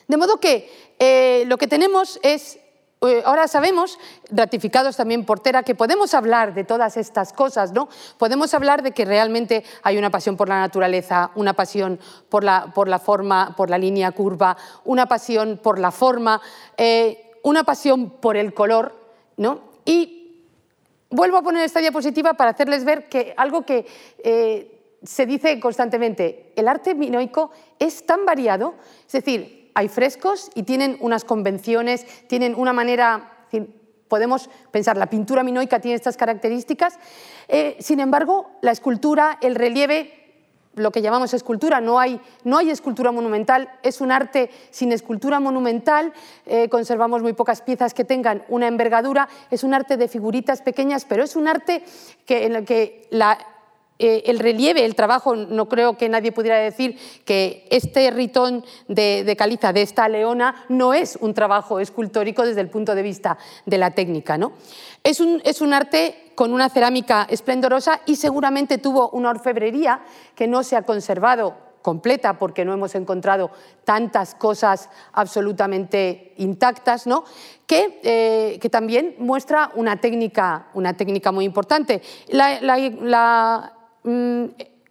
[0.08, 2.60] De modo que eh, lo que tenemos es
[3.26, 4.00] ahora sabemos,
[4.32, 7.90] ratificados también por Tera, que podemos hablar de todas estas cosas, ¿no?
[8.18, 12.74] Podemos hablar de que realmente hay una pasión por la naturaleza, una pasión por la,
[12.74, 16.42] por la forma, por la línea curva, una pasión por la forma,
[16.76, 18.96] eh, una pasión por el color,
[19.38, 19.62] ¿no?
[19.86, 20.44] Y
[21.10, 23.86] vuelvo a poner esta diapositiva para hacerles ver que algo que
[24.24, 30.64] eh, se dice constantemente, el arte minoico es tan variado, es decir, hay frescos y
[30.64, 33.46] tienen unas convenciones, tienen una manera,
[34.08, 36.98] podemos pensar, la pintura minoica tiene estas características,
[37.48, 40.12] eh, sin embargo, la escultura, el relieve,
[40.74, 45.40] lo que llamamos escultura, no hay, no hay escultura monumental, es un arte sin escultura
[45.40, 46.12] monumental,
[46.48, 51.06] eh, conservamos muy pocas piezas que tengan una envergadura, es un arte de figuritas pequeñas,
[51.06, 51.84] pero es un arte
[52.26, 53.38] que, en el que la
[54.00, 59.36] eh, el relieve, el trabajo, no creo que nadie pudiera decir que este ritón de,
[59.38, 63.78] caliza, de esta leona, no es un trabajo escultórico desde el punto de vista de
[63.78, 64.38] la técnica.
[64.38, 64.54] ¿no?
[65.04, 70.02] Es, un, es un arte con una cerámica esplendorosa y seguramente tuvo una orfebrería
[70.36, 73.50] que no se ha conservado completa porque no hemos encontrado
[73.86, 77.24] tantas cosas absolutamente intactas, ¿no?
[77.66, 82.02] que, eh, que también muestra una técnica, una técnica muy importante.
[82.28, 83.74] la,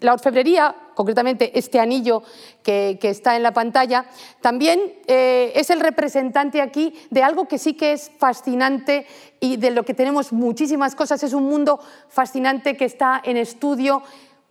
[0.03, 2.23] orfebrería, concretamente este anillo
[2.63, 4.07] que, está en la pantalla,
[4.41, 9.07] también eh, es el representante aquí de algo que sí que es fascinante
[9.41, 11.23] y de lo que tenemos muchísimas cosas.
[11.23, 14.03] Es un mundo fascinante que está en estudio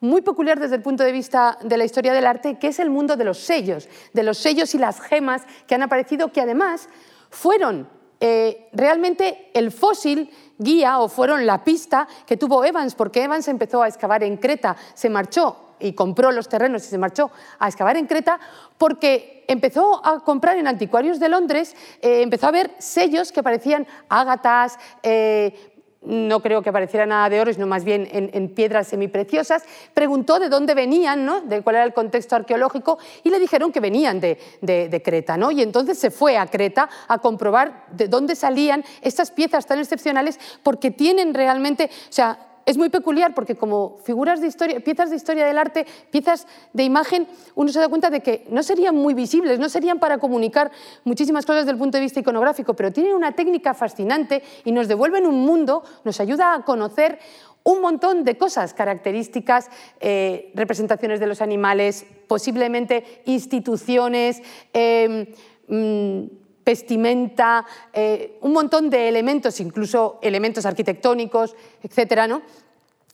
[0.01, 2.89] muy peculiar desde el punto de vista de la historia del arte, que es el
[2.89, 6.89] mundo de los sellos, de los sellos y las gemas que han aparecido, que además
[7.29, 7.87] fueron
[8.19, 13.83] eh, realmente el fósil guía o fueron la pista que tuvo Evans, porque Evans empezó
[13.83, 17.97] a excavar en Creta, se marchó y compró los terrenos y se marchó a excavar
[17.97, 18.39] en Creta
[18.77, 23.87] porque empezó a comprar en anticuarios de Londres, eh, empezó a ver sellos que parecían
[24.09, 25.74] ágatas, eh,
[26.05, 29.63] no creo que apareciera nada de oro, sino más bien en, piedras semipreciosas,
[29.93, 31.41] preguntó de dónde venían, ¿no?
[31.41, 35.37] de cuál era el contexto arqueológico, y le dijeron que venían de, de, Creta.
[35.37, 35.51] ¿no?
[35.51, 40.39] Y entonces se fue a Creta a comprobar de dónde salían estas piezas tan excepcionales,
[40.63, 45.15] porque tienen realmente, o sea, es muy peculiar porque como figuras de historia, piezas de
[45.15, 49.13] historia del arte, piezas de imagen, uno se da cuenta de que no serían muy
[49.13, 50.71] visibles, no serían para comunicar
[51.03, 54.87] muchísimas cosas desde el punto de vista iconográfico, pero tienen una técnica fascinante y nos
[54.87, 57.19] devuelven un mundo, nos ayuda a conocer
[57.63, 64.41] un montón de cosas, características, eh, representaciones de los animales, posiblemente instituciones.
[64.71, 65.25] Em,
[65.67, 72.27] mm, vestimenta, eh, un montón de elementos, incluso elementos arquitectónicos, etc.
[72.27, 72.41] ¿no?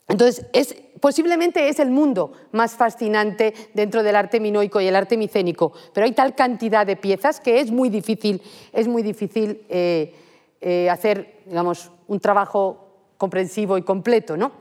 [0.08, 5.18] Entonces, es, posiblemente es el mundo más fascinante dentro del arte minoico y el arte
[5.18, 10.16] micénico, pero hay tal cantidad de piezas que es muy difícil, es muy difícil eh,
[10.62, 12.88] eh, hacer digamos, un trabajo
[13.18, 14.38] comprensivo y completo.
[14.38, 14.52] ¿no?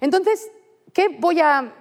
[0.00, 0.50] Entonces,
[0.92, 1.72] ¿qué voy a...?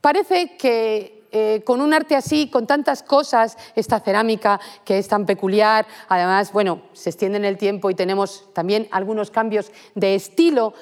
[0.00, 5.26] Parece que eh, con un arte así, con tantas cosas, esta cerámica que es tan
[5.26, 10.74] peculiar, además, bueno, se extiende en el tiempo y tenemos también algunos cambios de estilo,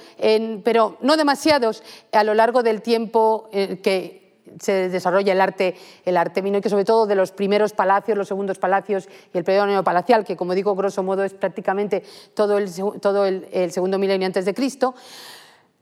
[0.64, 1.82] pero no demasiados
[2.12, 4.20] a lo largo del tiempo eh, que
[4.58, 8.58] se desarrolla el arte, el arte que sobre todo de los primeros palacios, los segundos
[8.58, 12.02] palacios y el periodo neopalacial, que como digo, grosso modo es prácticamente
[12.34, 14.94] todo el, el segundo milenio antes de Cristo.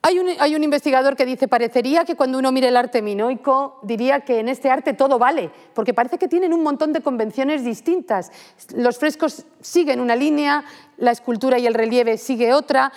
[0.00, 4.38] Hay un, investigador que dice, parecería que cuando uno mire el arte minoico diría que
[4.38, 8.30] en este arte todo vale, porque parece que tienen un montón de convenciones distintas.
[8.74, 10.64] Los frescos siguen una línea,
[10.98, 12.92] la escultura y el relieve sigue otra.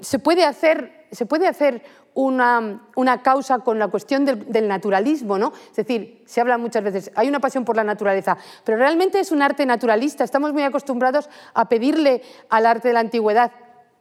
[0.00, 1.82] se puede hacer, se puede hacer
[2.14, 2.80] una,
[3.24, 5.52] causa con la cuestión del, del, naturalismo, ¿no?
[5.70, 9.32] Es decir, se habla muchas veces, hay una pasión por la naturaleza, pero realmente es
[9.32, 10.22] un arte naturalista.
[10.22, 13.50] Estamos muy acostumbrados a pedirle al arte de la antigüedad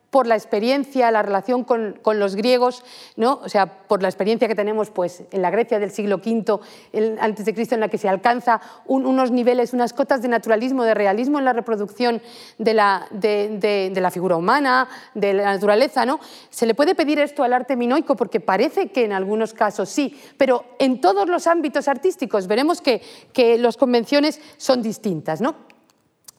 [0.09, 2.83] por la experiencia, la relación con, los griegos,
[3.15, 3.41] ¿no?
[3.43, 6.59] o sea, por la experiencia que tenemos pues, en la Grecia del siglo V
[7.19, 10.93] antes de Cristo, en la que se alcanza unos niveles, unas cotas de naturalismo, de
[10.93, 12.21] realismo en la reproducción
[12.57, 16.05] de la, de, la figura humana, de la naturaleza.
[16.05, 16.19] ¿no?
[16.49, 20.19] Se le puede pedir esto al arte minoico porque parece que en algunos casos sí,
[20.37, 23.01] pero en todos los ámbitos artísticos veremos que,
[23.33, 25.41] que las convenciones son distintas.
[25.41, 25.55] ¿no?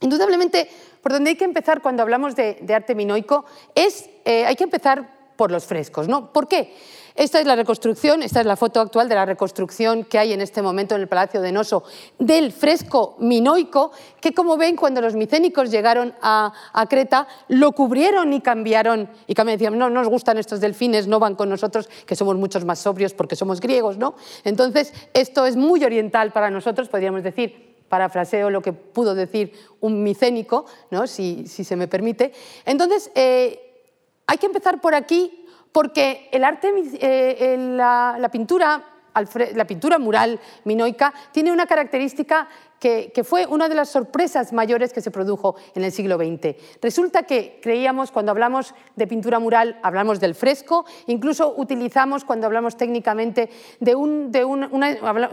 [0.01, 0.69] Indudablemente,
[1.07, 3.45] por donde hay que empezar cuando hablamos de, arte minoico
[3.77, 6.09] es, eh, hay que empezar por los frescos.
[6.09, 6.33] ¿no?
[6.33, 6.75] ¿Por qué?
[7.15, 10.41] Esta es la reconstrucción, esta es la foto actual de la reconstrucción que hay en
[10.41, 11.85] este momento en el Palacio de Noso
[12.19, 16.53] del fresco minoico, que como ven cuando los micénicos llegaron a,
[16.91, 21.37] Creta lo cubrieron y cambiaron, y cambiaron, decían, no, nos gustan estos delfines, no van
[21.37, 23.97] con nosotros, que somos muchos más sobrios porque somos griegos.
[23.97, 24.17] ¿no?
[24.43, 30.03] Entonces, esto es muy oriental para nosotros, podríamos decir, parafraseo lo que pudo decir un
[30.03, 31.07] micénico, ¿no?
[31.07, 32.33] si, se me permite.
[32.65, 33.85] Entonces, eh,
[34.27, 38.85] hay que empezar por aquí porque el arte, eh, la, pintura,
[39.55, 45.01] la pintura mural minoica tiene una característica que, fue una de las sorpresas mayores que
[45.01, 46.57] se produjo en el siglo XX.
[46.83, 52.77] Resulta que creíamos, cuando hablamos de pintura mural, hablamos del fresco, incluso utilizamos, cuando hablamos
[52.77, 54.69] técnicamente, de, un, de una,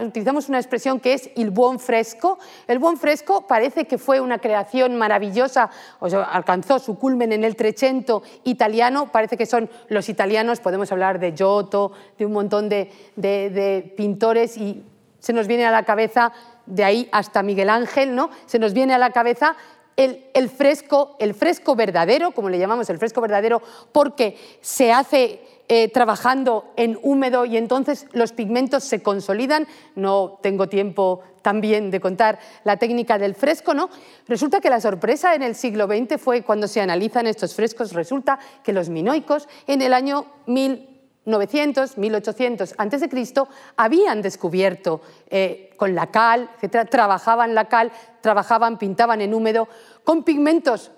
[0.00, 2.38] utilizamos una expresión que es el buen fresco.
[2.66, 7.44] El buen fresco parece que fue una creación maravillosa, o sea, alcanzó su culmen en
[7.44, 12.68] el Trecento italiano, parece que son los italianos, podemos hablar de Giotto, de un montón
[12.68, 14.82] de, de pintores y
[15.24, 16.32] se nos viene a la cabeza
[16.66, 18.30] de ahí hasta Miguel Ángel, ¿no?
[18.46, 19.56] se nos viene a la cabeza
[19.96, 23.62] el, fresco, el fresco verdadero, como le llamamos el fresco verdadero,
[23.92, 29.66] porque se hace eh, trabajando en húmedo y entonces los pigmentos se consolidan.
[29.94, 33.88] No tengo tiempo también de contar la técnica del fresco, ¿no?
[34.26, 38.38] Resulta que la sorpresa en el siglo XX fue cuando se analizan estos frescos, resulta
[38.62, 40.93] que los minoicos en el año 1000
[41.24, 43.42] 900, 1800 a.C.,
[43.76, 49.68] habían descubierto eh, con la cal, etc., trabajaban la cal, trabajaban, pintaban en húmedo,
[50.04, 50.90] con pigmentos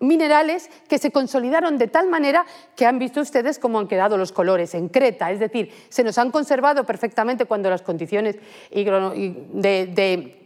[0.00, 2.44] minerales que se consolidaron de tal manera
[2.76, 6.18] que han visto ustedes cómo han quedado los colores en Creta, es decir, se nos
[6.18, 8.36] han conservado perfectamente cuando las condiciones
[8.70, 10.43] de de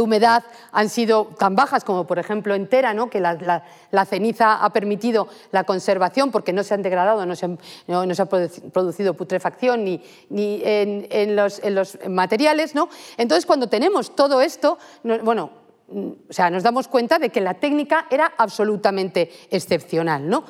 [0.00, 3.08] humedad han sido tan bajas como por ejemplo en Tera, ¿no?
[3.08, 3.62] que la,
[4.06, 9.84] ceniza ha permitido la conservación porque no se han degradado, no se, ha producido putrefacción
[9.84, 11.60] ni, ni en, los,
[12.08, 12.74] materiales.
[12.74, 12.88] ¿no?
[13.16, 14.78] Entonces cuando tenemos todo esto,
[15.22, 15.50] bueno,
[15.90, 20.28] o sea, nos damos cuenta de que la técnica era absolutamente excepcional.
[20.28, 20.44] ¿no?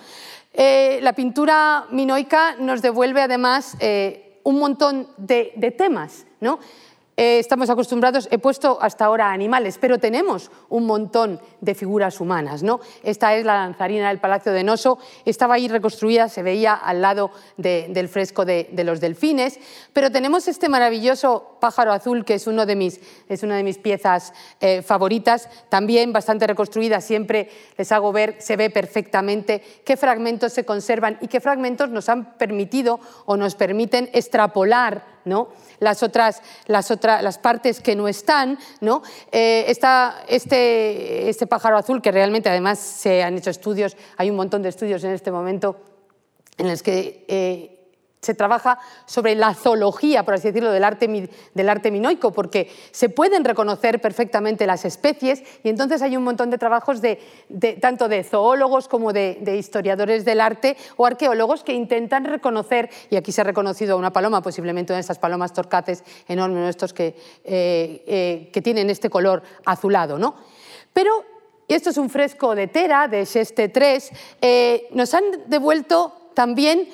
[0.52, 6.26] Eh, la pintura minoica nos devuelve además eh, un montón de, de temas.
[6.40, 6.58] ¿no?
[7.20, 12.62] Eh, estamos acostumbrados, he puesto hasta ahora animales, pero tenemos un montón de figuras humanas.
[12.62, 12.78] ¿no?
[13.02, 17.32] Esta es la danzarina del Palacio de Noso, estaba ahí reconstruida, se veía al lado
[17.56, 19.58] del fresco de, los delfines,
[19.92, 23.78] pero tenemos este maravilloso pájaro azul que es, uno de mis, es una de mis
[23.78, 30.52] piezas eh, favoritas, también bastante reconstruida, siempre les hago ver, se ve perfectamente qué fragmentos
[30.52, 35.17] se conservan y qué fragmentos nos han permitido o nos permiten extrapolar
[35.78, 38.58] las otras, las, otras, las partes que no están.
[38.80, 39.02] ¿no?
[39.32, 39.64] Eh,
[40.28, 44.68] este, este pájaro azul, que realmente además se han hecho estudios, hay un montón de
[44.68, 45.76] estudios en este momento
[46.58, 47.77] en los que eh,
[48.20, 54.00] se trabaja sobre la zoología, por así decirlo, del arte, minoico, porque se pueden reconocer
[54.00, 57.18] perfectamente las especies y entonces hay un montón de trabajos de,
[57.80, 63.32] tanto de zoólogos como de, historiadores del arte o arqueólogos que intentan reconocer, y aquí
[63.32, 67.14] se ha reconocido una paloma, posiblemente una de estas palomas torcaces enormes, estos que,
[67.44, 70.18] eh, eh, que tienen este color azulado.
[70.18, 70.34] ¿no?
[70.92, 71.24] Pero,
[71.68, 74.10] y esto es un fresco de Tera, de Sheste 3,
[74.40, 76.88] eh, nos han devuelto también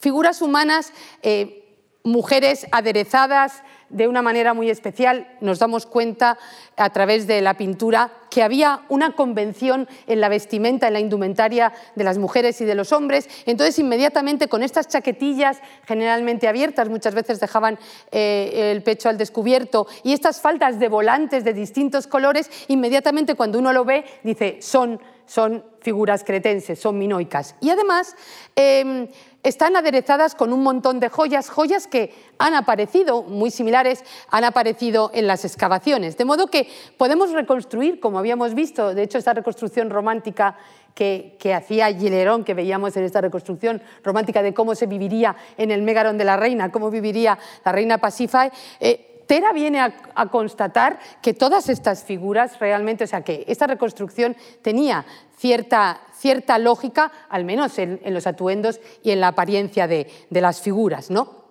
[0.00, 0.92] figuras humanas,
[1.22, 5.26] eh, mujeres aderezadas de una manera muy especial.
[5.40, 6.38] Nos damos cuenta
[6.76, 11.72] a través de la pintura que había una convención en la vestimenta, en la indumentaria
[11.96, 13.28] de las mujeres y de los hombres.
[13.46, 17.78] Entonces, inmediatamente con estas chaquetillas generalmente abiertas, muchas veces dejaban
[18.12, 23.58] eh, el pecho al descubierto, y estas faldas de volantes de distintos colores, inmediatamente cuando
[23.58, 27.56] uno lo ve, dice, son, son figuras cretenses, son minoicas.
[27.60, 28.14] Y además,
[28.54, 29.08] em,
[29.42, 35.10] están aderezadas con un montón de joyas, joyas que han aparecido, muy similares, han aparecido
[35.14, 36.16] en las excavaciones.
[36.16, 40.56] De modo que podemos reconstruir, como habíamos visto, de hecho, esta reconstrucción romántica
[40.94, 45.82] que, hacía Gilerón, que veíamos en esta reconstrucción romántica de cómo se viviría en el
[45.82, 51.34] Megaron de la Reina, cómo viviría la Reina Pasífae, eh, Tera viene a, constatar que
[51.34, 55.06] todas estas figuras realmente, o sea, que esta reconstrucción tenía
[55.38, 61.12] cierta, cierta lógica, al menos en, los atuendos y en la apariencia de, las figuras.
[61.12, 61.44] ¿no?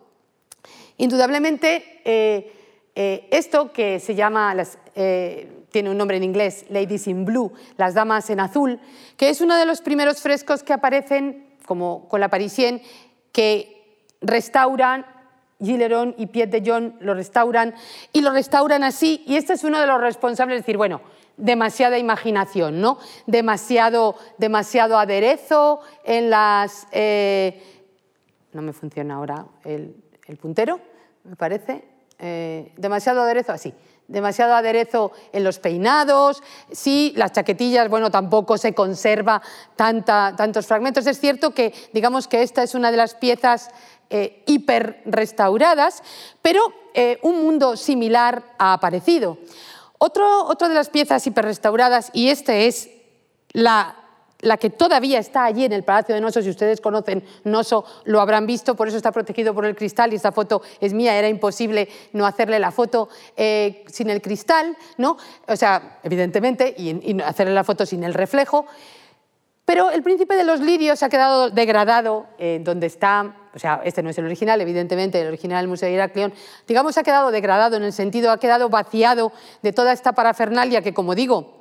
[0.97, 2.51] Indudablemente, eh,
[2.95, 4.53] eh, esto que se llama,
[4.95, 8.77] eh, tiene un nombre en inglés, Ladies in Blue, las damas en azul,
[9.15, 12.82] que es uno de los primeros frescos que aparecen, como con la Parisien,
[13.32, 15.05] que restauran
[15.62, 17.76] Gilleron y Piet de John lo restauran
[18.14, 21.01] y lo restauran así y este es uno de los responsables de decir, bueno,
[21.39, 22.97] demasiada imaginación, ¿no?
[23.26, 26.88] Demasiado, demasiado aderezo en las...
[26.91, 27.64] Eh,
[28.51, 29.95] no me funciona ahora el,
[30.41, 30.80] puntero,
[31.24, 31.84] me parece.
[32.20, 33.74] Eh, demasiado aderezo, así.
[34.07, 36.41] Demasiado aderezo en los peinados,
[36.72, 39.39] sí, las chaquetillas, bueno, tampoco se conserva
[39.76, 41.05] tanta, tantos fragmentos.
[41.05, 43.70] Es cierto que, digamos que esta es una de las piezas
[44.10, 46.03] eh, hiper restauradas,
[46.41, 46.62] pero
[46.93, 49.38] eh, un mundo similar ha aparecido.
[49.97, 52.89] Otro, otra de las piezas hiper restauradas, y esta es
[53.51, 53.99] la
[54.41, 58.22] la que todavía está allí en el Palacio de Noso, si ustedes conocen Noso lo
[58.22, 61.28] habrán visto, por eso está protegido por el cristal y esta foto es mía, era
[61.28, 65.18] imposible no hacerle la foto eh, sin el cristal, ¿no?
[65.47, 68.66] o sea, evidentemente, y, hacerle la foto sin el reflejo.
[69.66, 74.04] Pero el príncipe de los lirios ha quedado degradado eh, donde está, o sea, este
[74.04, 76.34] no es el original, evidentemente, el original del Museo de Heracleón,
[76.68, 79.32] digamos, ha quedado degradado en el sentido, ha quedado vaciado
[79.62, 81.60] de toda esta parafernalia que, como digo,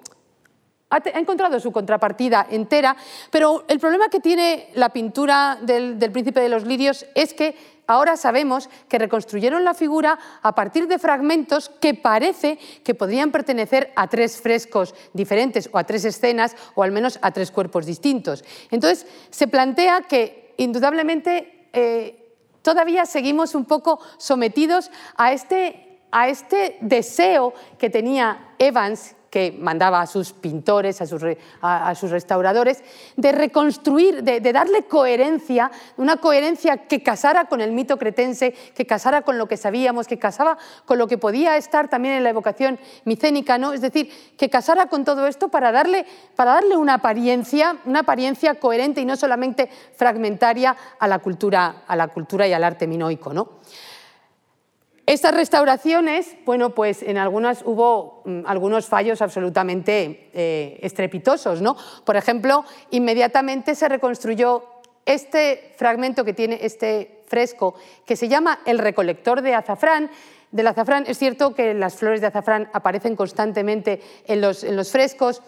[0.91, 2.97] ha, encontrado su contrapartida entera,
[3.31, 7.55] pero el problema que tiene la pintura del, príncipe de los lirios es que
[7.87, 13.93] ahora sabemos que reconstruyeron la figura a partir de fragmentos que parece que podrían pertenecer
[13.97, 18.45] a tres frescos diferentes o a tres escenas o al menos a tres cuerpos distintos.
[18.71, 26.79] Entonces se plantea que indudablemente eh, todavía seguimos un poco sometidos a este, a este
[26.81, 32.83] deseo que tenía Evans, que mandaba a sus pintores, a sus, restauradores,
[33.17, 39.23] de reconstruir, de, darle coherencia, una coherencia que casara con el mito cretense, que casara
[39.23, 42.79] con lo que sabíamos, que casaba con lo que podía estar también en la evocación
[43.05, 43.73] micénica, ¿no?
[43.73, 46.07] es decir, que casara con todo esto para darle,
[46.37, 51.97] para darle una, apariencia, una apariencia coherente y no solamente fragmentaria a la cultura, a
[51.97, 53.33] la cultura y al arte minoico.
[53.33, 53.59] ¿no?
[55.09, 61.79] Estas restauraciones, bueno, pues en algunas hubo mm, algunos fallos absolutamente eh, estrepitosos, ¿no?
[62.05, 64.65] Por ejemplo, inmediatamente se reconstruyó
[65.07, 70.11] este fragmento que tiene este fresco, que se llama El recolector de azafrán,
[70.53, 71.05] del azafrán.
[71.07, 75.41] Es cierto que las flores de azafrán aparecen constantemente en los, en los frescos,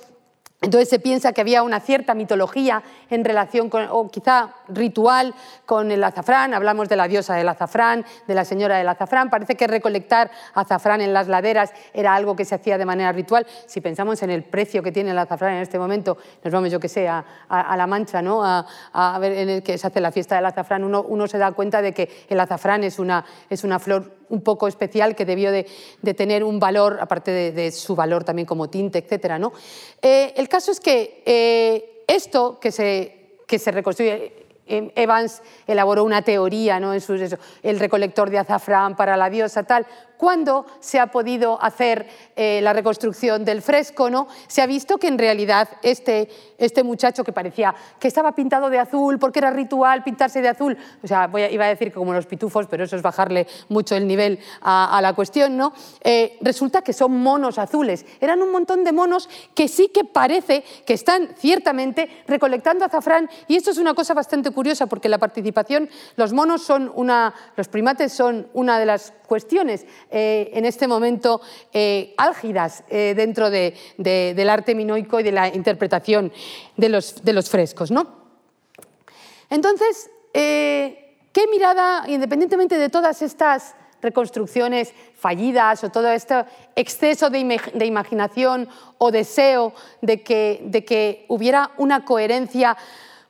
[0.62, 5.34] entonces se piensa que había una cierta mitología en relación con, o quizá ritual
[5.64, 6.52] con el azafrán.
[6.52, 9.30] Hablamos de la diosa del azafrán, de la señora del azafrán.
[9.30, 13.46] Parece que recolectar azafrán en las laderas era algo que se hacía de manera ritual.
[13.66, 16.78] Si pensamos en el precio que tiene el azafrán en este momento, nos vamos, yo
[16.78, 18.42] que sé, a, La Mancha, ¿no?
[18.44, 21.52] A, ver en el que se hace la fiesta del azafrán, uno, uno se da
[21.52, 25.52] cuenta de que el azafrán es una, es una flor un poco especial que debió
[25.52, 25.66] de,
[26.14, 29.38] tener un valor, aparte de, su valor también como tinte, etc.
[29.38, 29.52] ¿no?
[30.00, 34.32] Eh, el caso es que eh, esto que se, que se reconstruye,
[34.66, 36.94] eh, Evans elaboró una teoría, ¿no?
[36.94, 37.00] en
[37.62, 39.86] el recolector de azafrán para la diosa, tal,
[40.20, 42.06] cuando se ha podido hacer
[42.36, 44.28] eh, la reconstrucción del fresco, ¿no?
[44.48, 48.78] se ha visto que en realidad este, este muchacho que parecía que estaba pintado de
[48.78, 52.26] azul porque era ritual pintarse de azul, o sea, iba a decir que como los
[52.26, 55.72] pitufos, pero eso es bajarle mucho el nivel a, la cuestión, ¿no?
[56.02, 58.04] Eh, resulta que son monos azules.
[58.20, 63.56] Eran un montón de monos que sí que parece que están ciertamente recolectando azafrán y
[63.56, 68.12] esto es una cosa bastante curiosa porque la participación, los monos son una, los primates
[68.12, 71.40] son una de las cuestiones eh, en este momento
[71.72, 76.32] eh, álgidas eh, dentro del arte minoico y de la interpretación
[76.76, 77.92] de los, frescos.
[77.92, 78.08] ¿no?
[79.50, 86.44] Entonces, ¿qué mirada, independientemente de todas estas reconstrucciones fallidas o todo este
[86.74, 87.38] exceso de,
[87.84, 92.76] imaginación o deseo de que, hubiera una coherencia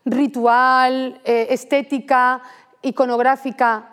[0.06, 2.40] ritual, estética,
[2.80, 3.89] iconográfica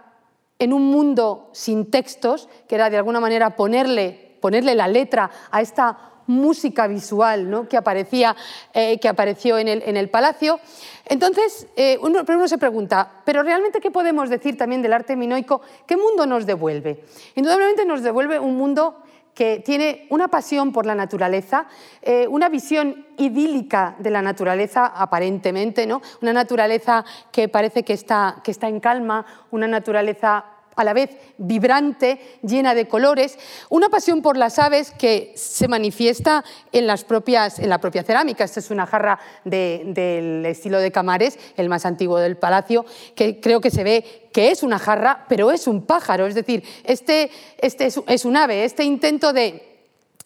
[0.60, 5.62] en un mundo sin textos, que era de alguna manera ponerle, ponerle la letra a
[5.62, 7.68] esta música visual ¿no?
[7.68, 8.36] que, aparecía,
[8.74, 10.60] eh, que apareció en el, en el palacio.
[11.06, 15.62] Entonces, eh, uno, uno, se pregunta, ¿pero realmente qué podemos decir también del arte minoico?
[15.86, 17.04] ¿Qué mundo nos devuelve?
[17.36, 19.02] Indudablemente nos devuelve un mundo
[19.38, 21.68] que tiene una pasión por la naturaleza,
[22.02, 26.02] eh, una visión idílica de la naturaleza, aparentemente, ¿no?
[26.24, 31.10] una naturaleza que parece que está, que está en calma, una naturaleza a la vez
[31.38, 33.38] vibrante, llena de colores,
[33.70, 38.44] una pasión por las aves que se manifiesta en, las propias, en la propia cerámica.
[38.44, 43.60] Esta es una jarra del estilo de Camares, el más antiguo del palacio, que creo
[43.60, 47.88] que se ve que es una jarra, pero es un pájaro, es decir, este, este
[47.88, 49.64] es, un ave, este intento de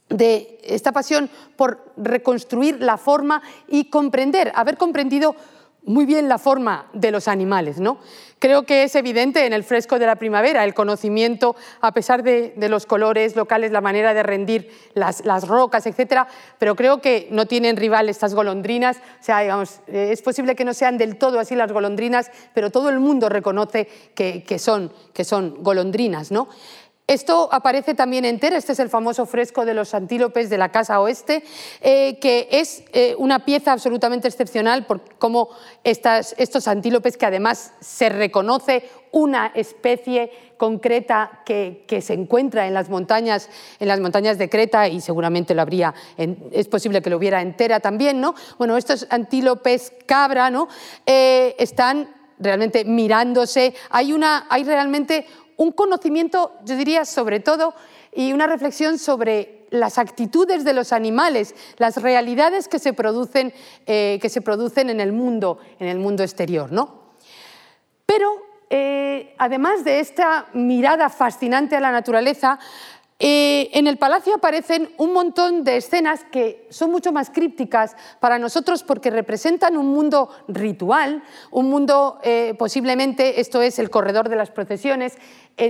[0.09, 5.37] de esta pasión por reconstruir la forma y comprender, haber comprendido
[5.83, 7.79] muy bien la forma de los animales.
[7.79, 7.97] ¿no?
[8.39, 12.53] Creo que es evidente en el fresco de la primavera el conocimiento, a pesar de,
[12.69, 16.27] los colores locales, la manera de rendir las, rocas, etc.
[16.59, 18.97] Pero creo que no tienen rival estas golondrinas.
[19.25, 23.29] Digamos, es posible que no sean del todo así las golondrinas, pero todo el mundo
[23.29, 26.31] reconoce que, son, que son golondrinas.
[26.31, 26.47] ¿no?
[27.11, 30.69] Esto aparece también en Tera, este es el famoso fresco de los antílopes de la
[30.69, 31.43] Casa Oeste,
[31.81, 35.49] eh, que es eh, una pieza absolutamente excepcional por cómo
[35.83, 43.49] estos antílopes, que además se reconoce una especie concreta que, se encuentra en las montañas,
[43.81, 47.81] en las montañas de Creta y seguramente lo habría, es posible que lo hubiera entera
[47.81, 48.35] también, ¿no?
[48.57, 50.69] Bueno, estos antílopes cabra, ¿no?
[51.05, 53.73] Eh, están realmente mirándose.
[53.89, 55.25] Hay, una, hay realmente
[55.61, 57.75] un conocimiento, yo diría, sobre todo,
[58.11, 63.53] y una reflexión sobre las actitudes de los animales, las realidades que se producen,
[63.85, 67.13] eh, que se producen en el mundo, en el mundo exterior, ¿no?
[68.07, 68.41] Pero
[68.71, 72.57] eh, además de esta mirada fascinante a la naturaleza,
[73.23, 78.39] eh, en el palacio aparecen un montón de escenas que son mucho más crípticas para
[78.39, 84.37] nosotros porque representan un mundo ritual, un mundo eh, posiblemente, esto es el corredor de
[84.37, 85.19] las procesiones.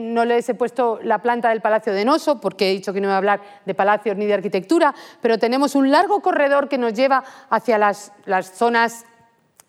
[0.01, 3.09] no les he puesto la planta del Palacio de Noso porque he dicho que no
[3.09, 6.93] voy a hablar de palacios ni de arquitectura, pero tenemos un largo corredor que nos
[6.93, 9.03] lleva hacia las, las zonas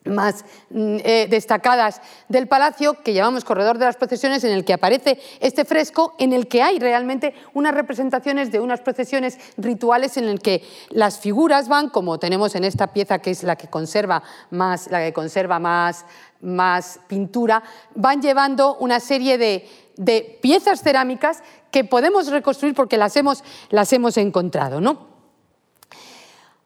[0.04, 4.72] más mm, eh, destacadas del palacio, que llamamos Corredor de las Procesiones, en el que
[4.72, 10.24] aparece este fresco, en el que hay realmente unas representaciones de unas procesiones rituales en
[10.24, 14.22] el que las figuras van, como tenemos en esta pieza que es la que conserva
[14.50, 16.04] más, la que conserva más,
[16.40, 17.62] más pintura,
[17.94, 23.92] van llevando una serie de, de piezas cerámicas que podemos reconstruir porque las hemos, las
[23.92, 24.80] hemos encontrado.
[24.80, 25.06] ¿no?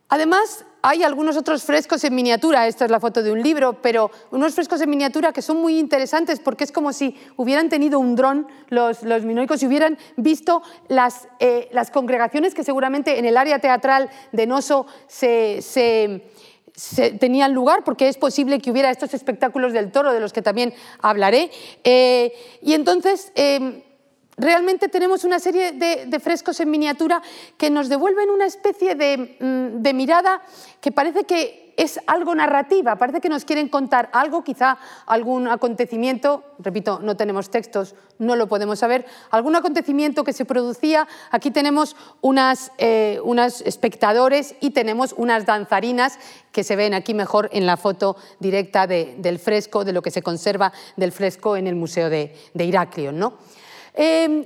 [0.08, 4.08] Además, hay algunos otros frescos en miniatura, esta es la foto de un libro, pero
[4.30, 8.14] unos frescos en miniatura que son muy interesantes porque es como si hubieran tenido un
[8.14, 13.58] dron los, minoicos y hubieran visto las, eh, las, congregaciones que seguramente en el área
[13.58, 16.22] teatral de Noso se,
[17.18, 20.72] tenían lugar, porque es posible que hubiera estos espectáculos del toro, de los que también
[21.00, 21.50] hablaré.
[21.82, 22.32] Eh,
[22.62, 23.82] y entonces, em,
[24.36, 27.22] realmente tenemos una serie de, frescos en miniatura
[27.56, 30.42] que nos devuelven una especie mm, de, mirada
[30.80, 36.42] que parece que es algo narrativa, parece que nos quieren contar algo, quizá algún acontecimiento,
[36.58, 41.06] repito, no tenemos textos, no lo podemos saber, algún acontecimiento que se producía.
[41.30, 43.20] Aquí tenemos unas, eh,
[43.66, 46.18] espectadores y tenemos unas danzarinas
[46.50, 50.22] que se ven aquí mejor en la foto directa del fresco, de lo que se
[50.22, 53.34] conserva del fresco en el Museo de, de ¿no?
[53.96, 54.44] Em,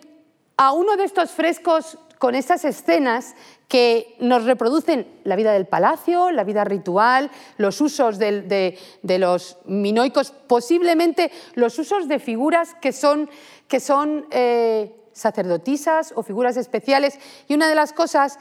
[0.56, 3.34] a uno de estos frescos con estas escenas
[3.66, 10.32] que nos reproducen la vida del palacio, la vida ritual, los usos de, los minoicos,
[10.46, 13.30] posiblemente los usos de figuras que son,
[13.68, 17.18] que son eh, sacerdotisas o figuras especiales.
[17.48, 18.38] Y una de las cosas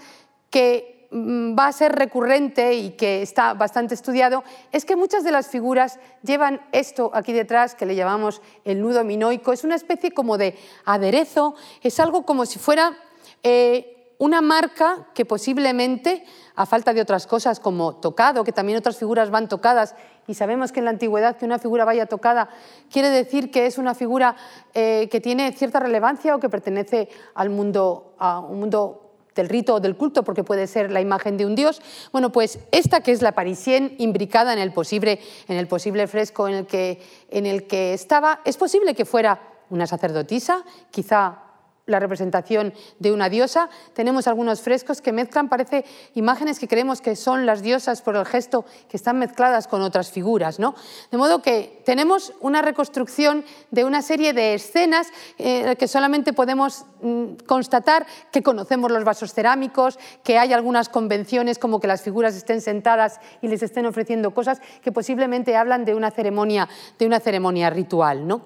[0.49, 5.47] que va a ser recurrente y que está bastante estudiado es que muchas de las
[5.47, 9.51] figuras llevan esto aquí detrás que le llamamos el nudo minoico.
[9.51, 10.55] Es una especie como de
[10.86, 12.95] aderezo, es algo como si fuera
[13.41, 18.97] eh, una marca que posiblemente, a falta de otras cosas como tocado, que también otras
[18.97, 19.95] figuras van tocadas,
[20.28, 22.49] y sabemos que en la antigüedad que una figura vaya tocada
[22.91, 24.36] quiere decir que es una figura
[24.76, 28.99] eh, que tiene cierta relevancia o que pertenece al mundo, a un mundo
[29.36, 31.82] del rito o del culto, porque puede ser la imagen de un dios.
[32.11, 36.47] Bueno, pues esta que es la Parisien imbricada en el posible, en el posible fresco
[36.47, 41.49] en el, que, en el que estaba, es posible que fuera una sacerdotisa, quizá
[41.90, 43.70] la representación de una diosa.
[43.94, 48.26] Tenemos algunos frescos que mezclan, parece imágenes que creemos que son las diosas por el
[48.26, 50.60] gesto, que están mezcladas con otras figuras.
[50.60, 50.76] ¿no?
[51.12, 56.86] De modo que tenemos una reconstrucción de una serie de escenas eh, que solamente podemos
[57.02, 62.36] mm, constatar que conocemos los vasos cerámicos, que hay algunas convenciones como que las figuras
[62.36, 67.20] estén sentadas y les estén ofreciendo cosas que posiblemente hablan de una ceremonia, de una
[67.20, 68.28] ceremonia ritual.
[68.28, 68.42] ¿no?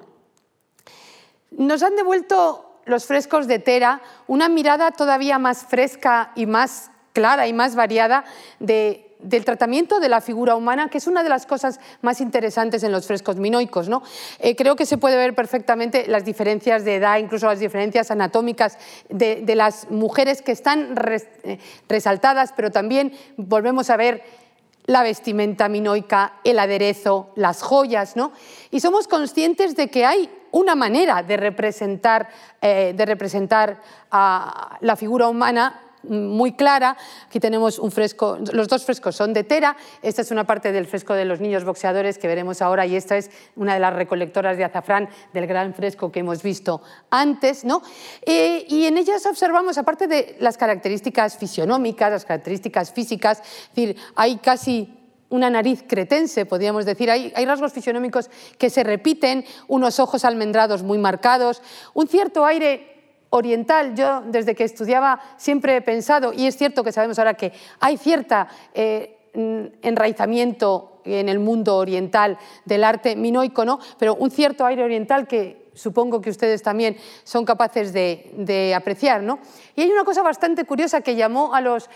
[1.52, 7.48] Nos han devuelto los frescos de Tera una mirada todavía más fresca y más clara
[7.48, 8.26] y más variada
[8.60, 12.92] del tratamiento de la figura humana, que es una de las cosas más interesantes en
[12.92, 13.88] los frescos minoicos.
[13.88, 14.04] ¿no?
[14.40, 18.78] Eh, creo que se puede ver perfectamente las diferencias de edad, incluso las diferencias anatómicas
[19.10, 20.96] de, las mujeres que están
[21.44, 24.24] eh, resaltadas, pero también volvemos a ver
[24.86, 28.32] la vestimenta minoica, el aderezo, las joyas, ¿no?
[28.72, 32.30] Y somos conscientes de que hay una manera de representar,
[32.62, 33.82] eh, de representar
[34.12, 36.98] a la figura humana muy clara.
[37.28, 39.76] Aquí tenemos un fresco, los dos frescos son de Tera.
[40.02, 43.18] Esta es una parte del fresco de los niños boxeadores que veremos ahora y esta
[43.18, 47.66] es una de las recolectoras de azafrán del gran fresco que hemos visto antes.
[47.66, 47.82] ¿no?
[48.26, 53.96] Eh, y en ellas observamos, aparte de las características fisionómicas, las características físicas, es decir,
[54.16, 55.00] hay casi
[55.30, 57.10] una nariz cretense, podríamos decir.
[57.10, 58.30] Hay, hay, rasgos fisionómicos
[58.60, 61.64] que se repiten, unos ojos almendrados muy marcados,
[61.96, 62.93] un cierto aire
[63.36, 67.52] oriental, yo desde que estudiaba siempre he pensado, y es cierto que sabemos ahora que
[67.80, 69.18] hay cierta eh,
[69.82, 73.80] enraizamiento en el mundo oriental del arte minoico, ¿no?
[73.98, 79.24] pero un cierto aire oriental que supongo que ustedes también son capaces de, apreciar.
[79.24, 79.40] ¿no?
[79.76, 81.90] Y hay una cosa bastante curiosa que llamó a los,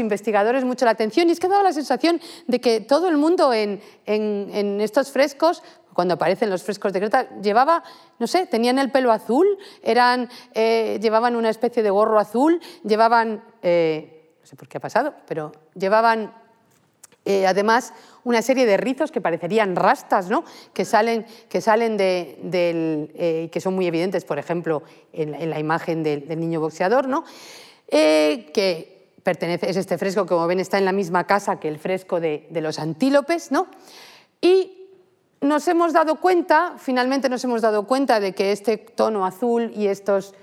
[0.00, 3.52] investigadores mucho la atención y es que daba la sensación de que todo el mundo
[3.52, 5.62] en, en estos frescos
[5.92, 7.82] cuando aparecen los frescos de Creta, llevaba,
[8.18, 9.46] no sé, tenían el pelo azul,
[9.82, 14.80] eran, eh, llevaban una especie de gorro azul, llevaban, eh, no sé por qué ha
[14.80, 16.34] pasado, pero llevaban
[17.24, 17.92] eh, además
[18.24, 20.44] una serie de rizos que parecerían rastas, ¿no?
[20.72, 26.02] que salen, que, salen de, del, que son muy evidentes, por ejemplo, en, la imagen
[26.02, 27.24] del, niño boxeador, ¿no?
[27.88, 32.20] que pertenece, es este fresco, como ven, está en la misma casa que el fresco
[32.20, 33.68] de, de los antílopes, ¿no?
[34.40, 34.82] y
[35.42, 39.88] nos hemos dado cuenta, finalmente nos hemos dado cuenta de que este tono azul y
[39.88, 40.34] estos,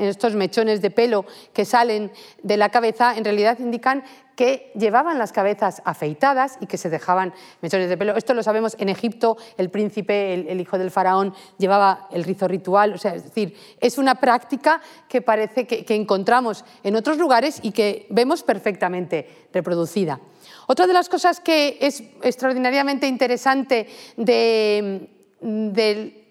[0.00, 2.10] estos mechones de pelo que salen
[2.42, 4.04] de la cabeza en realidad indican
[4.38, 8.16] que llevaban las cabezas afeitadas y que se dejaban mechones de pelo.
[8.16, 12.94] Esto lo sabemos en Egipto, el príncipe, el, hijo del faraón, llevaba el rizo ritual.
[12.94, 17.72] O sea, es decir, es una práctica que parece que encontramos en otros lugares y
[17.72, 20.20] que vemos perfectamente reproducida.
[20.68, 25.08] Otra de las cosas que es extraordinariamente interesante de,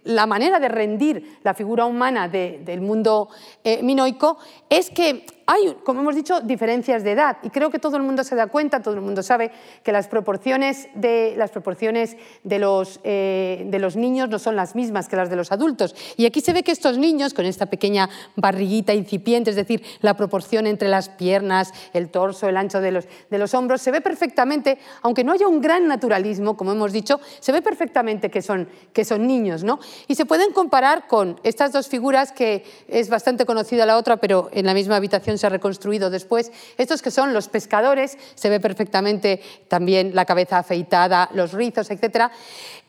[0.03, 3.27] la manera de rendir la figura humana del mundo
[3.63, 4.37] eh, minoico
[4.69, 8.25] es que hay, como hemos dicho, diferencias de edad y creo que todo el mundo
[8.25, 12.99] se da cuenta, todo el mundo sabe que las proporciones de, las proporciones de, los,
[13.05, 15.95] eh, de los niños no son las mismas que las de los adultos.
[16.17, 20.17] Y aquí se ve que estos niños, con esta pequeña barriguita incipiente, es decir, la
[20.17, 24.01] proporción entre las piernas, el torso, el ancho de los, de los hombros, se ve
[24.01, 28.67] perfectamente, aunque no haya un gran naturalismo, como hemos dicho, se ve perfectamente que son,
[28.91, 29.63] que son niños.
[29.63, 29.79] ¿no?
[30.09, 34.49] Y se pueden comparar con estas dos figuras que es bastante conocida la otra, pero
[34.51, 36.51] en la misma habitación se ha reconstruido después.
[36.77, 42.31] Estos que son los pescadores, se ve perfectamente también la cabeza afeitada, los rizos, etc.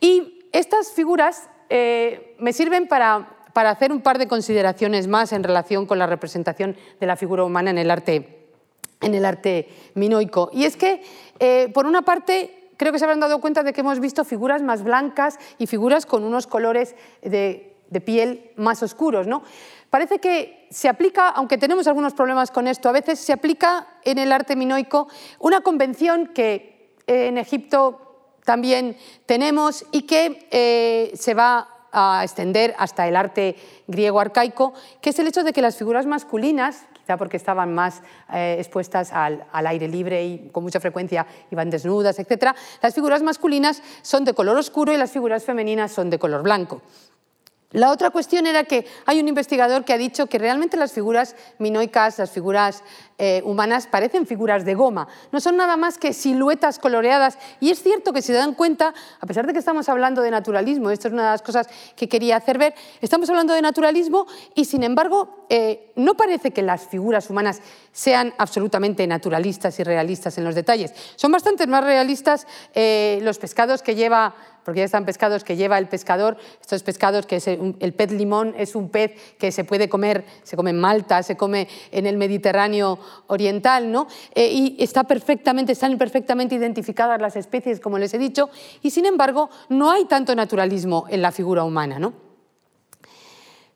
[0.01, 5.45] Y estas figuras eh, me sirven para, para hacer un par de consideraciones más en
[5.45, 8.47] relación con la representación de la figura humana en el arte,
[9.01, 10.51] en el arte minoico.
[10.53, 11.03] Y es que,
[11.39, 14.63] eh, por una parte, creo que se habrán dado cuenta de que hemos visto figuras
[14.63, 19.27] más blancas y figuras con unos colores de, de piel más oscuros.
[19.27, 19.43] ¿no?
[19.91, 24.19] Parece que se aplica, aunque tenemos algunos problemas con esto, a veces se aplica en
[24.19, 25.09] el arte minoico
[25.39, 28.09] una convención que en Egipto
[28.45, 35.11] también tenemos y que eh, se va a extender hasta el arte griego arcaico, que
[35.11, 39.47] es el hecho de que las figuras masculinas, quizá porque estaban más eh, expuestas al,
[39.53, 44.35] al, aire libre y con mucha frecuencia iban desnudas, etc., las figuras masculinas son de
[44.35, 46.83] color oscuro y las figuras femeninas son de color blanco.
[47.73, 51.37] La otra cuestión era que hay un investigador que ha dicho que realmente las figuras
[51.59, 52.83] minoicas, las figuras
[53.19, 55.07] eh, humanas, parecen figuras de goma.
[55.33, 57.37] No son nada más que siluetas coloreadas.
[57.61, 60.31] Y es cierto que si se dan cuenta, a pesar de que estamos hablando de
[60.31, 64.27] naturalismo, esto es una de las cosas que quería hacer ver, estamos hablando de naturalismo
[64.55, 67.61] y sin embargo eh, no parece que las figuras humanas
[67.93, 70.95] sean absolutamente naturalistas y realistas en los detalles.
[71.17, 74.35] Son bastante más realistas eh, los pescados que lleva
[74.69, 78.55] porque ya están pescados que lleva el pescador, estos pescados que es el pez limón
[78.59, 82.19] es un pez que se puede comer, se come en Malta, se come en el
[82.19, 82.99] Mediterráneo
[83.29, 84.09] oriental, ¿no?
[84.35, 88.51] Eh, y está perfectamente, están perfectamente identificadas las especies, como les he dicho,
[88.83, 92.13] y sin embargo no hay tanto naturalismo en la figura humana, ¿no?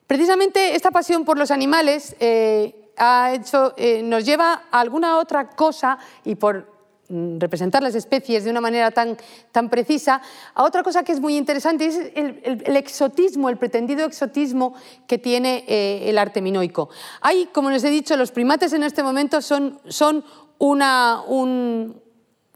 [0.07, 5.49] Precisamente esta pasión por los animales eh, ha hecho, eh, nos lleva a alguna otra
[5.49, 6.72] cosa y por
[7.09, 9.17] representar las especies de una manera tan,
[9.51, 10.23] tan precisa,
[10.55, 14.75] a otra cosa que es muy interesante, es el, exotismo, el pretendido exotismo
[15.07, 16.89] que tiene eh, el arte minoico.
[17.21, 20.25] Hay, como les he dicho, los primates en este momento son, son
[20.59, 22.01] una, un,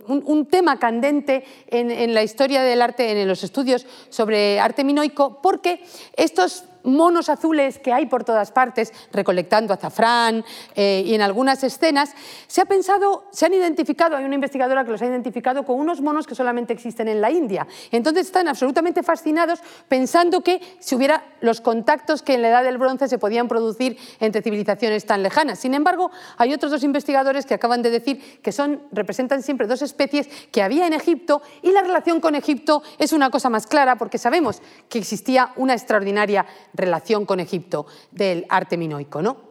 [0.07, 5.43] un, tema candente en, en, la historia del arte, en los estudios sobre arte minoico,
[5.43, 5.85] porque
[6.17, 12.15] estos monos azules que hay por todas partes recolectando azafrán eh, y en algunas escenas,
[12.47, 16.01] se ha pensado, se han identificado, hay una investigadora que los ha identificado con unos
[16.01, 17.67] monos que solamente existen en la India.
[17.91, 22.79] Entonces están absolutamente fascinados pensando que si hubiera los contactos que en la edad del
[22.79, 25.59] bronce se podían producir entre civilizaciones tan lejanas.
[25.59, 29.83] Sin embargo, hay otros dos investigadores que acaban de decir que son, representan siempre dos
[29.83, 33.97] especies que había en Egipto y la relación con Egipto es una cosa más clara
[33.97, 36.47] porque sabemos que existía una extraordinaria
[36.77, 39.23] relación con Egipto del arte minoico.
[39.23, 39.47] ¿no?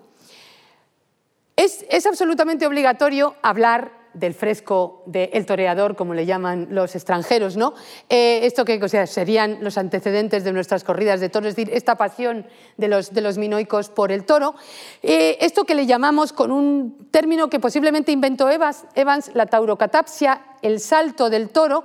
[1.55, 7.73] Es, absolutamente obligatorio hablar del fresco de El Toreador, como le llaman los extranjeros, ¿no?
[8.09, 12.45] Eh, esto que serían los antecedentes de nuestras corridas de toros, es decir, esta pasión
[12.77, 14.55] de los, de los minoicos por el toro.
[15.01, 20.41] Eh, esto que le llamamos con un término que posiblemente inventó Evans, Evans, la taurocatapsia,
[20.61, 21.83] el salto del toro.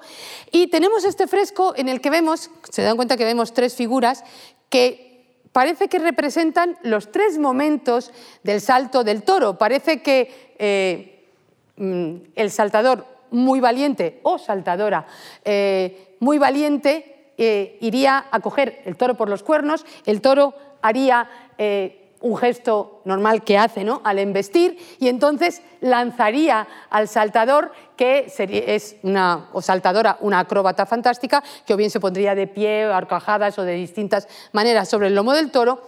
[0.53, 4.25] Y tenemos este fresco en el que vemos, se dan cuenta que vemos tres figuras
[4.69, 5.10] que
[5.53, 9.59] parece que representan los tres momentos del salto del toro.
[9.59, 11.21] Parece que eh,
[11.81, 15.07] Mm, el saltador muy valiente o saltadora
[15.47, 21.27] eh, muy valiente eh, iría a coger el toro por los cuernos, el toro haría
[22.21, 24.03] un gesto normal que hace ¿no?
[24.05, 31.43] al embestir y entonces lanzaría al saltador que es una o saltadora una acróbata fantástica
[31.67, 35.33] que o bien se pondría de pie, arcajadas o de distintas maneras sobre el lomo
[35.33, 35.81] del toro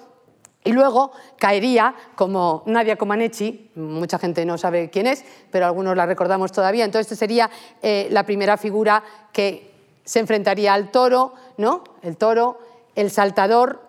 [0.64, 6.06] y luego caería como Nadia Comaneci, mucha gente no sabe quién es, pero algunos la
[6.06, 6.84] recordamos todavía.
[6.84, 7.50] Entonces, esta sería
[7.82, 9.02] eh, la primera figura
[9.32, 9.72] que
[10.04, 11.82] se enfrentaría al toro, ¿no?
[12.02, 12.60] El toro,
[12.94, 13.82] el saltador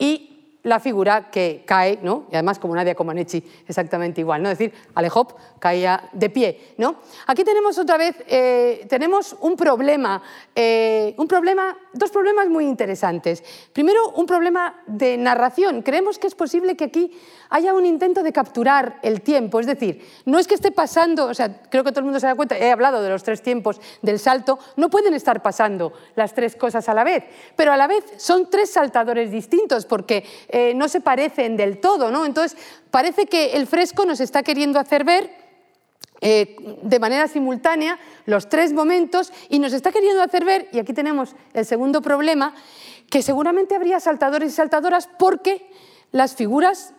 [0.00, 0.35] y
[0.66, 2.24] la figura que cae, ¿no?
[2.28, 4.50] y además como Nadia Comaneci, exactamente igual, ¿no?
[4.50, 6.74] es decir, Alejop caía de pie.
[6.76, 6.96] ¿no?
[7.28, 10.20] Aquí tenemos otra vez, eh, tenemos un problema,
[10.56, 13.44] eh, un problema, dos problemas muy interesantes.
[13.72, 15.82] Primero, un problema de narración.
[15.82, 17.12] Creemos que es posible que aquí
[17.50, 21.34] haya un intento de capturar el tiempo, es decir, no es que esté pasando, o
[21.34, 23.80] sea, creo que todo el mundo se da cuenta, he hablado de los tres tiempos
[24.02, 27.22] del salto, no pueden estar pasando las tres cosas a la vez,
[27.54, 30.24] pero a la vez son tres saltadores distintos porque
[30.58, 32.24] eh, no se parecen del todo, ¿no?
[32.24, 32.56] Entonces,
[32.90, 35.30] parece que el fresco nos está queriendo hacer ver
[36.22, 40.94] eh, de manera simultánea los tres momentos y nos está queriendo hacer ver, y aquí
[40.94, 42.54] tenemos el segundo problema,
[43.10, 45.68] que seguramente habría saltadores y saltadoras porque
[46.10, 46.94] las figuras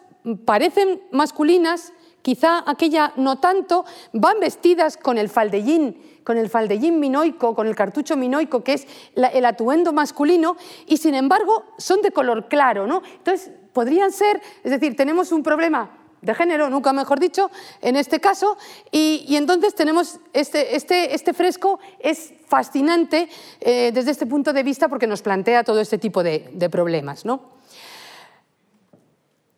[0.46, 7.56] parecen masculinas, quizá aquella no tanto, van vestidas con el faldellín, con el faldellín minoico,
[7.56, 12.50] con el cartucho minoico, que es el atuendo masculino, y sin embargo son de color
[12.50, 12.86] claro.
[12.86, 13.02] ¿no?
[13.18, 15.92] Entonces, podrían ser, es decir, tenemos un problema
[16.22, 17.50] de género, nunca mejor dicho,
[17.82, 18.58] en este caso,
[18.92, 23.30] y, entonces tenemos este, este, este, fresco, es fascinante
[23.62, 27.24] eh, desde este punto de vista porque nos plantea todo este tipo de, de problemas.
[27.24, 27.57] ¿no?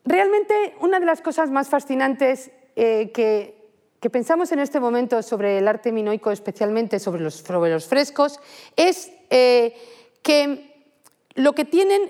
[0.09, 5.67] Realmente una de las cosas más fascinantes eh, que, pensamos en este momento sobre el
[5.67, 7.43] arte minoico, especialmente sobre los,
[7.87, 8.39] frescos,
[8.75, 9.77] es eh,
[10.23, 10.87] que
[11.35, 12.09] lo que tienen,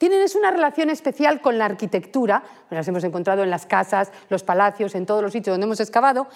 [0.00, 4.94] es una relación especial con la arquitectura, las hemos encontrado en las casas, los palacios,
[4.94, 6.28] en todos los sitios donde hemos excavado,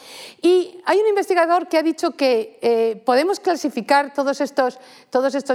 [0.42, 4.78] y hay un investigador que ha dicho que eh, podemos clasificar todos estos,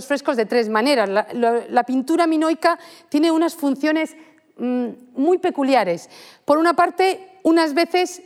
[0.07, 1.07] frescos de tres maneras.
[1.35, 4.15] la pintura minoica tiene unas funciones
[4.57, 6.09] muy peculiares.
[6.45, 8.21] Por una parte, unas veces,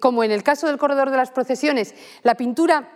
[0.00, 2.88] como en el caso del corredor de las procesiones, la pintura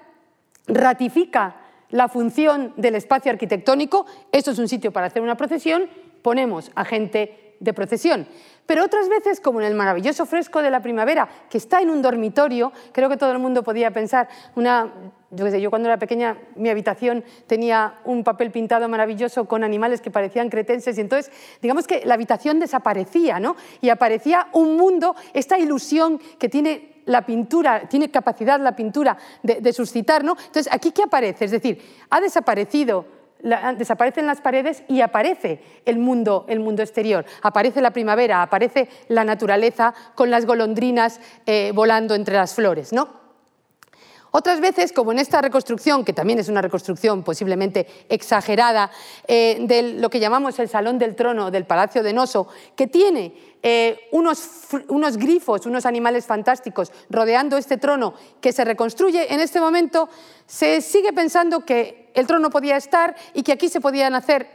[0.67, 1.57] ratifica
[1.91, 5.89] la función del espacio arquitectónico, esto es un sitio para hacer una procesión,
[6.23, 8.27] ponemos a gente de procesión.
[8.67, 12.03] Pero otras veces, como en el maravilloso fresco de la primavera, que está en un
[12.03, 14.93] dormitorio, creo que todo el mundo podía pensar, una,
[15.31, 20.49] yo, cuando era pequeña mi habitación tenía un papel pintado maravilloso con animales que parecían
[20.49, 23.57] cretenses y entonces digamos que la habitación desaparecía, ¿no?
[23.81, 29.61] Y aparecía un mundo, esta ilusión que tiene la pintura, tiene capacidad la pintura de,
[29.61, 30.37] de suscitar, ¿no?
[30.39, 31.45] Entonces, ¿aquí qué aparece?
[31.45, 33.17] Es decir, ha desaparecido
[33.77, 37.25] desaparecen las paredes y aparece el mundo, el mundo exterior.
[37.43, 42.93] Aparece la primavera, aparece la naturaleza con las golondrinas eh, volando entre las flores.
[42.93, 43.26] ¿no?
[44.39, 48.91] Otras veces, como en esta reconstrucción, que también es una reconstrucción posiblemente exagerada,
[49.27, 53.35] eh, de lo que llamamos el Salón del Trono del Palacio de Noso, que tiene
[53.63, 58.13] eh, unos, unos grifos, unos animales fantásticos rodeando este trono
[58.43, 60.11] que se reconstruye, en este momento
[60.45, 64.51] se sigue pensando que el trono podía estar y que aquí se podían hacer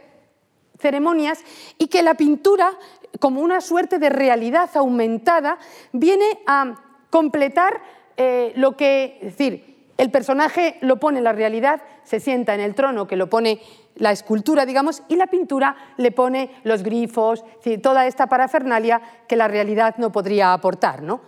[0.78, 1.40] ceremonias
[1.76, 2.70] y que la pintura,
[3.18, 5.58] como una suerte de realidad aumentada,
[5.90, 6.76] viene a
[7.10, 7.82] completar
[8.16, 9.71] eh, lo que, decir,
[10.02, 13.60] el personaje lo pone la realidad, se sienta en el trono que lo pone
[13.94, 17.44] la escultura, digamos, y la pintura le pone los grifos,
[17.80, 21.02] toda esta parafernalia que la realidad no podría aportar.
[21.02, 21.20] ¿no?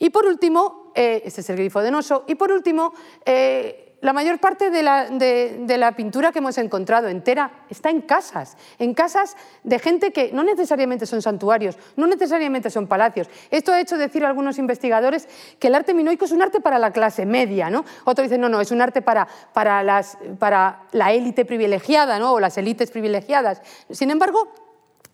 [0.00, 4.38] Y por último, este es el grifo de Noso, y por último, eh, la mayor
[4.38, 10.12] parte de la, pintura que hemos encontrado entera está en casas, en casas de gente
[10.12, 13.28] que no necesariamente son santuarios, no necesariamente son palacios.
[13.50, 15.28] Esto ha hecho decir a algunos investigadores
[15.58, 17.84] que el arte minoico es un arte para la clase media, ¿no?
[18.04, 22.34] Otros dicen, no, no, es un arte para, para, las, para la élite privilegiada ¿no?
[22.34, 23.60] o las élites privilegiadas.
[23.90, 24.65] Sin embargo,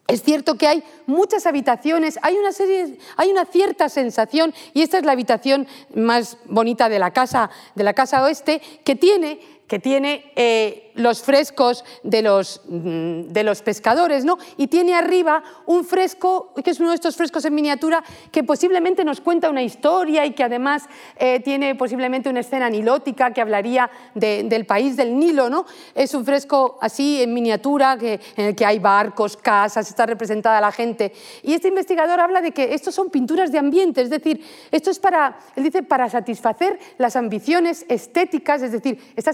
[0.08, 4.98] Es cierto que hay muchas habitaciones, hay una, serie, hay una cierta sensación, y esta
[4.98, 9.78] es la habitación más bonita de la casa, de la casa oeste, que tiene, que
[9.78, 14.38] tiene eh, los frescos de los, mm, de los pescadores, ¿no?
[14.56, 19.04] Y tiene arriba un fresco, que es uno de estos frescos en miniatura, que posiblemente
[19.04, 20.84] nos cuenta una historia y que además
[21.16, 25.64] eh, tiene posiblemente una escena nilótica que hablaría del país del Nilo, ¿no?
[25.94, 30.60] Es un fresco así en miniatura, que, en el que hay barcos, casas, está representada
[30.60, 31.12] la gente.
[31.42, 34.98] Y este investigador habla de que estos son pinturas de ambiente, es decir, esto es
[34.98, 39.32] para, él dice, para satisfacer las ambiciones estéticas, es decir, esta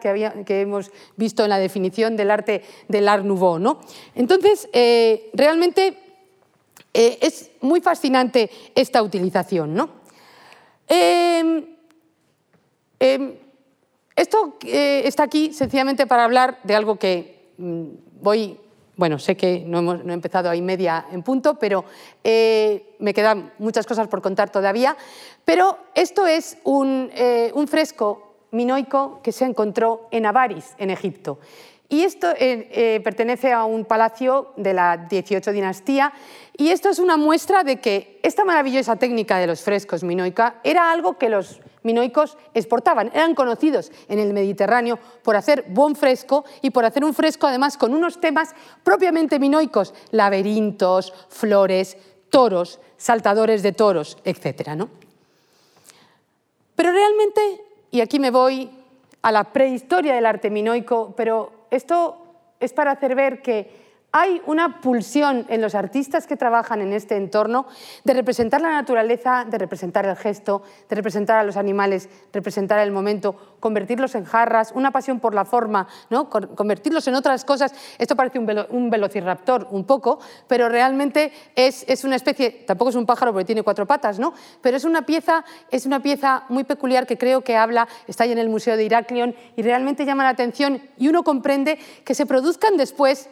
[0.00, 3.58] que, hemos visto en la definición del arte del Art Nouveau.
[3.58, 3.80] ¿no?
[4.14, 5.96] Entonces, eh, realmente
[6.94, 9.74] eh, es muy fascinante esta utilización.
[9.74, 9.90] ¿no?
[10.88, 11.64] Em,
[12.98, 13.34] em,
[14.16, 17.84] esto eh, está aquí sencillamente para hablar de algo que mm,
[18.20, 18.58] voy
[18.96, 21.86] bueno, sé que no, hemos, he empezado ahí media en punto, pero
[22.22, 24.94] me quedan muchas cosas por contar todavía.
[25.42, 27.10] Pero esto es un
[27.66, 31.38] fresco minoico que se encontró en Avaris, en Egipto.
[31.88, 36.12] Y esto eh, eh, pertenece a un palacio de la 18 dinastía
[36.56, 40.92] y esto es una muestra de que esta maravillosa técnica de los frescos minoica era
[40.92, 46.70] algo que los minoicos exportaban, eran conocidos en el Mediterráneo por hacer buen fresco y
[46.70, 51.96] por hacer un fresco además con unos temas propiamente minoicos, laberintos, flores,
[52.28, 54.74] toros, saltadores de toros, etc.
[54.76, 54.90] ¿no?
[56.76, 58.70] Pero realmente y aquí me voy
[59.22, 62.16] a la prehistoria del arte minoico, pero esto
[62.60, 63.79] es para hacer ver que
[64.12, 67.66] hay una pulsión en los artistas que trabajan en este entorno
[68.04, 72.90] de representar la naturaleza, de representar el gesto, de representar a los animales, representar el
[72.90, 76.28] momento, convertirlos en jarras, una pasión por la forma, ¿no?
[76.28, 77.72] convertirlos en otras cosas.
[77.98, 83.06] Esto parece un, velociraptor un poco, pero realmente es, es, una especie, tampoco es un
[83.06, 84.34] pájaro porque tiene cuatro patas, ¿no?
[84.60, 88.32] pero es una, pieza, es una pieza muy peculiar que creo que habla, está ahí
[88.32, 92.26] en el Museo de Iraklion y realmente llama la atención y uno comprende que se
[92.26, 93.28] produzcan después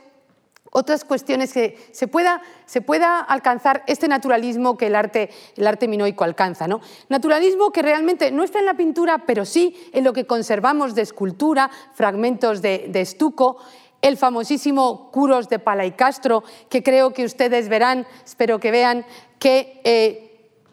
[0.70, 5.88] otras cuestiones que se pueda, se pueda alcanzar este naturalismo que el arte, el arte
[5.88, 6.68] minoico alcanza.
[6.68, 6.80] ¿no?
[7.08, 11.02] Naturalismo que realmente no está en la pintura, pero sí en lo que conservamos de
[11.02, 13.58] escultura, fragmentos de, estuco,
[14.02, 19.04] el famosísimo Curos de Palaicastro, que creo que ustedes verán, espero que vean,
[19.38, 20.27] que eh,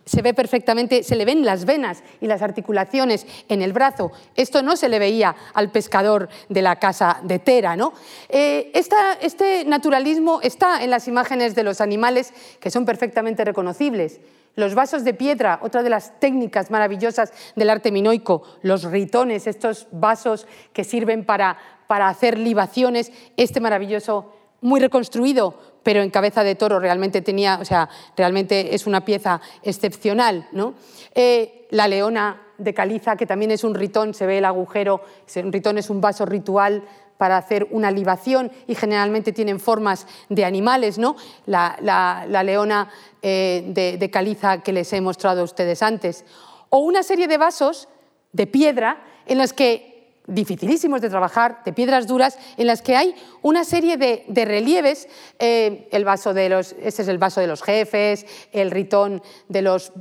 [0.05, 4.11] se ve perfectamente, se le ven las venas y las articulaciones en el brazo.
[4.35, 7.75] Esto no se le veía al pescador de la casa de Tera.
[7.75, 7.93] ¿no?
[8.29, 14.19] Eh, este naturalismo está en las imágenes de los animales que son perfectamente reconocibles.
[14.55, 19.87] Los vasos de piedra, otra de las técnicas maravillosas del arte minoico, los ritones, estos
[19.91, 26.55] vasos que sirven para, para hacer libaciones, este maravilloso muy reconstruido, pero en cabeza de
[26.55, 30.47] toro realmente tenía, o sea, realmente es una pieza excepcional.
[30.51, 30.73] ¿no?
[31.13, 35.01] Eh, la leona de caliza, que también es un ritón, se ve el agujero,
[35.35, 36.81] un ritón es un vaso ritual
[37.19, 41.17] para hacer una libación y generalmente tienen formas de animales, ¿no?
[41.45, 42.89] La, leona
[43.21, 46.25] eh, de, de caliza que les he mostrado a ustedes antes.
[46.69, 47.89] O una serie de vasos
[48.33, 49.94] de piedra en los que
[50.27, 55.07] dificilísimos de trabajar, de piedras duras, en las que hay una serie de, relieves.
[55.39, 59.61] Eh, el vaso de los, este es el vaso de los jefes, el ritón de
[59.61, 59.91] los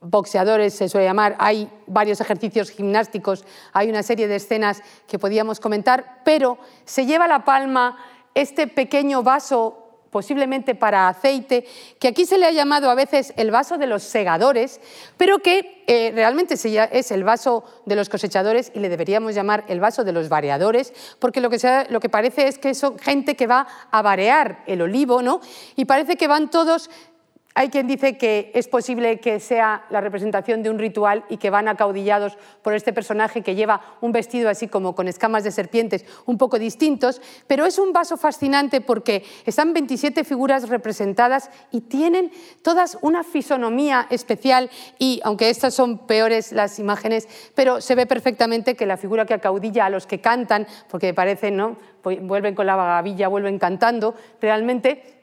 [0.00, 5.60] boxeadores se suele llamar, hay varios ejercicios gimnásticos, hay una serie de escenas que podíamos
[5.60, 7.98] comentar, pero se lleva la palma
[8.34, 11.66] este pequeño vaso posiblemente para aceite,
[11.98, 14.80] que aquí se le ha llamado a veces el vaso de los segadores,
[15.16, 19.80] pero que eh, realmente es el vaso de los cosechadores y le deberíamos llamar el
[19.80, 23.46] vaso de los variadores, porque lo que, lo que parece es que son gente que
[23.46, 25.40] va a varear el olivo, ¿no?
[25.76, 26.90] Y parece que van todos
[27.60, 31.50] hay quien dice que es posible que sea la representación de un ritual y que
[31.50, 36.06] van acaudillados por este personaje que lleva un vestido así como con escamas de serpientes
[36.24, 42.32] un poco distintos, pero es un vaso fascinante porque están 27 figuras representadas y tienen
[42.62, 48.74] todas una fisonomía especial y aunque estas son peores las imágenes, pero se ve perfectamente
[48.74, 51.76] que la figura que acaudilla a los que cantan, porque parecen, ¿no?
[52.02, 55.19] vuelven con la vagavilla, vuelven cantando, realmente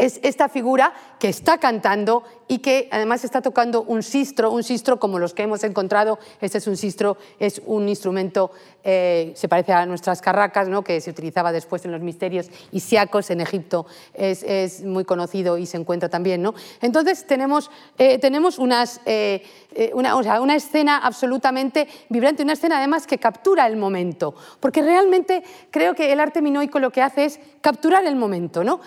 [0.00, 4.98] es esta figura que está cantando y que además está tocando un sistro, un sistro
[4.98, 6.18] como los que hemos encontrado.
[6.40, 8.50] Este es un sistro, es un instrumento,
[8.82, 10.82] eh, se parece a nuestras carracas, ¿no?
[10.82, 15.76] que se utilizaba después en los misterios isiacos en Egipto, es, muy conocido y se
[15.76, 16.42] encuentra también.
[16.42, 16.54] ¿no?
[16.80, 19.44] Entonces tenemos, eh, tenemos unas, eh,
[19.92, 25.94] una, una escena absolutamente vibrante, una escena además que captura el momento, porque realmente creo
[25.94, 28.64] que el arte minoico lo que hace es capturar el momento.
[28.64, 28.80] ¿no?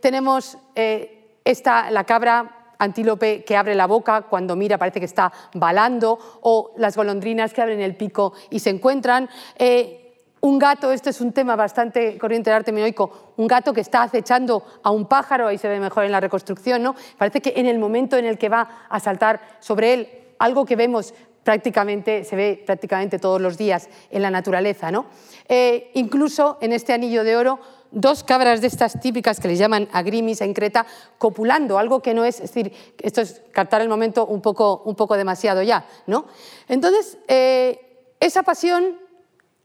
[0.00, 5.32] Tenemos eh, esta, la cabra antílope que abre la boca cuando mira parece que está
[5.54, 9.28] balando, o las golondrinas que abren el pico y se encuentran.
[9.58, 10.04] Eh,
[10.40, 14.04] un gato, este es un tema bastante corriente del arte minoico, un gato que está
[14.04, 16.94] acechando a un pájaro, ahí se ve mejor en la reconstrucción, ¿no?
[17.16, 20.76] Parece que en el momento en el que va a saltar sobre él, algo que
[20.76, 25.06] vemos prácticamente, se ve prácticamente todos los días en la naturaleza, ¿no?
[25.48, 27.58] Eh, incluso en este anillo de oro
[27.90, 30.86] dos cabras de estas típicas que les llaman agrimis en Creta
[31.18, 34.94] copulando, algo que no es, es decir, esto es captar el momento un poco, un
[34.94, 36.26] poco demasiado ya, ¿no?
[36.68, 38.98] Entonces, eh, esa pasión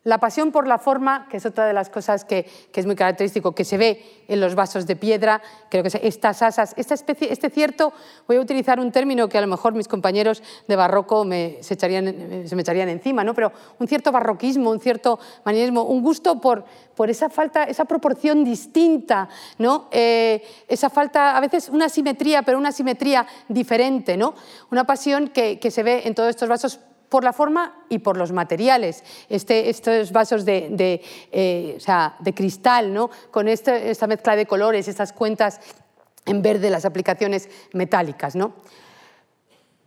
[0.04, 3.54] la pasión por la forma, que es otra de las cosas que, es muy característico,
[3.56, 7.49] que se ve en los vasos de piedra, creo que estas asas, esta especie, este
[7.49, 7.93] cierto,
[8.28, 11.76] voy a utilizar un término que a lo mejor mis compañeros de barroco me, se,
[11.76, 13.34] echarían, se me echarían encima, ¿no?
[13.34, 18.43] pero un cierto barroquismo, un cierto manierismo, un gusto por, por esa falta, esa proporción
[18.43, 19.88] distinta, ¿no?
[19.91, 24.34] Eh, esa falta, a veces una simetría, pero una simetría diferente, ¿no?
[24.72, 26.80] una pasión que, que se ve en todos estos vasos
[27.14, 29.03] por la forma y por los materiales.
[29.30, 30.99] Este, estos vasos de,
[31.32, 31.78] eh,
[32.20, 33.11] de, cristal, ¿no?
[33.30, 35.59] con este, esta mezcla de colores, estas cuentas
[36.26, 38.36] en verde, las aplicaciones metálicas.
[38.36, 38.53] ¿no?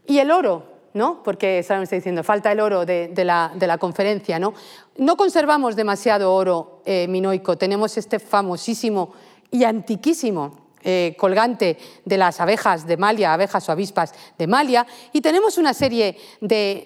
[0.07, 1.24] Y el oro, ¿no?
[1.24, 4.39] porque está diciendo, falta el oro de, la, de la, conferencia.
[4.39, 4.55] ¿no?
[4.97, 9.14] no conservamos demasiado oro eh, minoico, tenemos este famosísimo
[9.51, 15.20] y antiquísimo eh, colgante de las abejas de Malia, abejas o avispas de Malia, y
[15.20, 16.84] tenemos una serie de,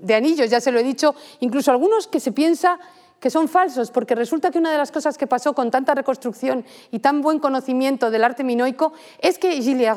[0.00, 2.78] de, anillos, ya se lo he dicho, incluso algunos que se piensa
[3.20, 6.64] que son falsos, porque resulta que una de las cosas que pasó con tanta reconstrucción
[6.90, 9.94] y tan buen conocimiento del arte minoico es que Gilles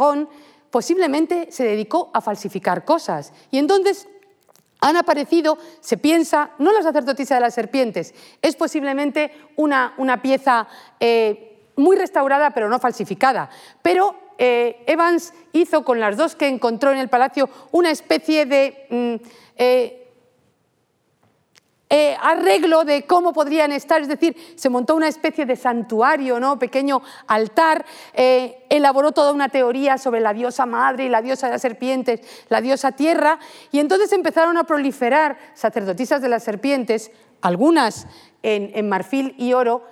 [0.71, 3.31] posiblemente se dedicó a falsificar cosas.
[3.51, 4.09] Y entonces
[4.81, 10.67] han aparecido, se piensa, no la sacerdotisa de las serpientes, es posiblemente una, una pieza
[10.99, 13.49] eh, muy restaurada pero no falsificada.
[13.81, 18.87] Pero eh, Evans hizo con las dos que encontró en el palacio una especie de
[18.89, 20.01] mm, eh,
[21.89, 26.57] eh, arreglo de cómo podrían estar, es decir, se montó una especie de santuario, ¿no?
[26.57, 31.61] pequeño altar, elaboró toda una teoría sobre la diosa madre y la diosa de las
[31.61, 33.39] serpientes, la diosa tierra,
[33.71, 37.11] y entonces empezaron a proliferar sacerdotisas de las serpientes,
[37.41, 38.07] algunas
[38.41, 39.83] en marfil y oro,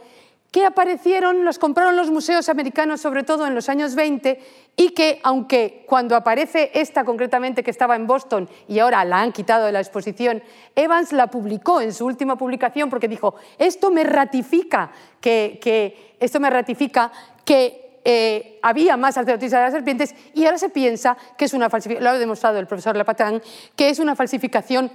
[0.54, 4.40] que aparecieron, los compraron los museos americanos sobre todo en los años 20
[4.76, 9.32] y que aunque cuando aparece esta concretamente que estaba en Boston y ahora la han
[9.32, 10.44] quitado de la exposición,
[10.76, 16.52] Evans la publicó en su última publicación porque dijo, esto me ratifica que, esto me
[16.52, 17.12] ratifica
[17.44, 21.68] que eh, había más sacerdotisas de las serpientes y ahora se piensa que es una
[21.72, 23.42] falsificación, lo ha demostrado el profesor Lepatán,
[23.76, 24.92] que es una falsificación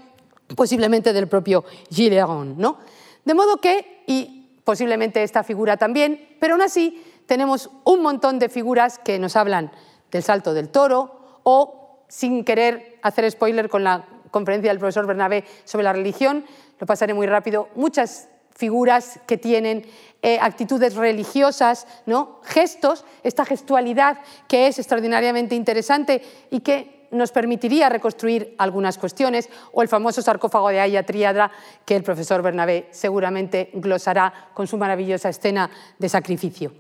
[0.55, 2.57] posiblemente del propio Gileron.
[2.57, 2.79] ¿no?
[3.25, 4.38] De modo que, y
[4.69, 9.73] posiblemente esta figura también, pero aún así tenemos un montón de figuras que nos hablan
[10.11, 15.45] del salto del toro o, sin querer hacer spoiler con la conferencia del profesor Bernabé
[15.65, 16.45] sobre la religión,
[16.79, 19.87] lo pasaré muy rápido, muchas figuras que tienen
[20.21, 22.43] eh, actitudes religiosas, ¿no?
[22.45, 29.83] gestos, esta gestualidad que es extraordinariamente interesante y que nos permitiría reconstruir algunas cuestiones, o
[29.83, 31.51] el famoso sarcófago de Aya Triadra,
[31.85, 36.73] que el profesor Bernabé seguramente glosará con su maravillosa escena de sacrificio.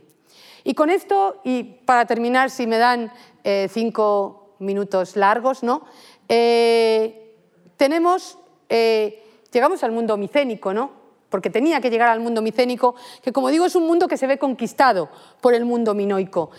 [0.64, 3.12] Y con esto, y para terminar, si me dan
[3.44, 5.82] eh, cinco minutos largos, ¿no?
[6.28, 7.34] Eh,
[7.76, 9.22] tenemos, eh,
[9.52, 10.98] llegamos al mundo micénico, ¿no?
[11.28, 14.26] porque tenía que llegar al mundo micénico, que como digo es un mundo que se
[14.26, 15.10] ve conquistado
[15.40, 16.50] por el mundo minoico.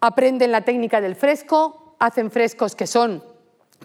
[0.00, 3.22] Aprenden la técnica del fresco, hacen frescos que son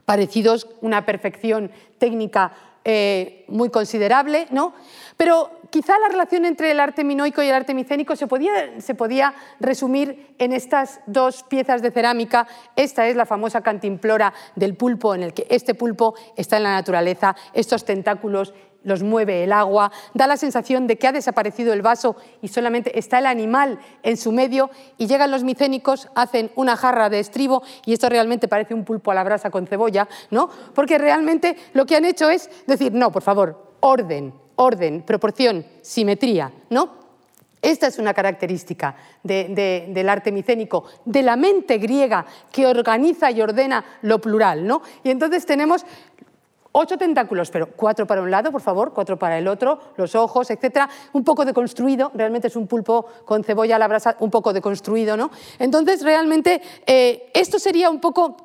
[0.05, 2.53] parecidos, una perfección técnica
[2.85, 4.73] eh, muy considerable, ¿no?
[5.15, 8.93] Pero quizá la relación entre el arte minoico y el arte micénico se podía, se
[8.93, 12.45] podía, resumir en estas dos piezas de cerámica.
[12.75, 16.73] Esta es la famosa cantimplora del pulpo, en el que este pulpo está en la
[16.73, 18.53] naturaleza, estos tentáculos
[18.83, 22.97] los mueve el agua, da la sensación de que ha desaparecido el vaso y solamente
[22.97, 27.63] está el animal en su medio y llegan los micénicos, hacen una jarra de estribo
[27.85, 30.49] y esto realmente parece un pulpo a la brasa con cebolla, ¿no?
[30.73, 36.51] Porque realmente lo que han hecho es decir, no, por favor, orden, orden, proporción, simetría,
[36.69, 37.03] ¿no?
[37.63, 43.85] Esta es una característica del arte micénico, de la mente griega que organiza y ordena
[44.01, 44.67] lo plural.
[44.67, 44.81] ¿no?
[45.01, 45.85] Y entonces tenemos
[46.73, 50.49] ocho tentáculos, pero cuatro para un lado, por favor, cuatro para el otro, los ojos,
[50.51, 54.51] etcétera, un poco deconstruido, realmente es un pulpo con cebolla a la brasa, un poco
[54.51, 55.31] deconstruido, ¿no?
[55.59, 58.35] Entonces, realmente, eh, esto sería un poco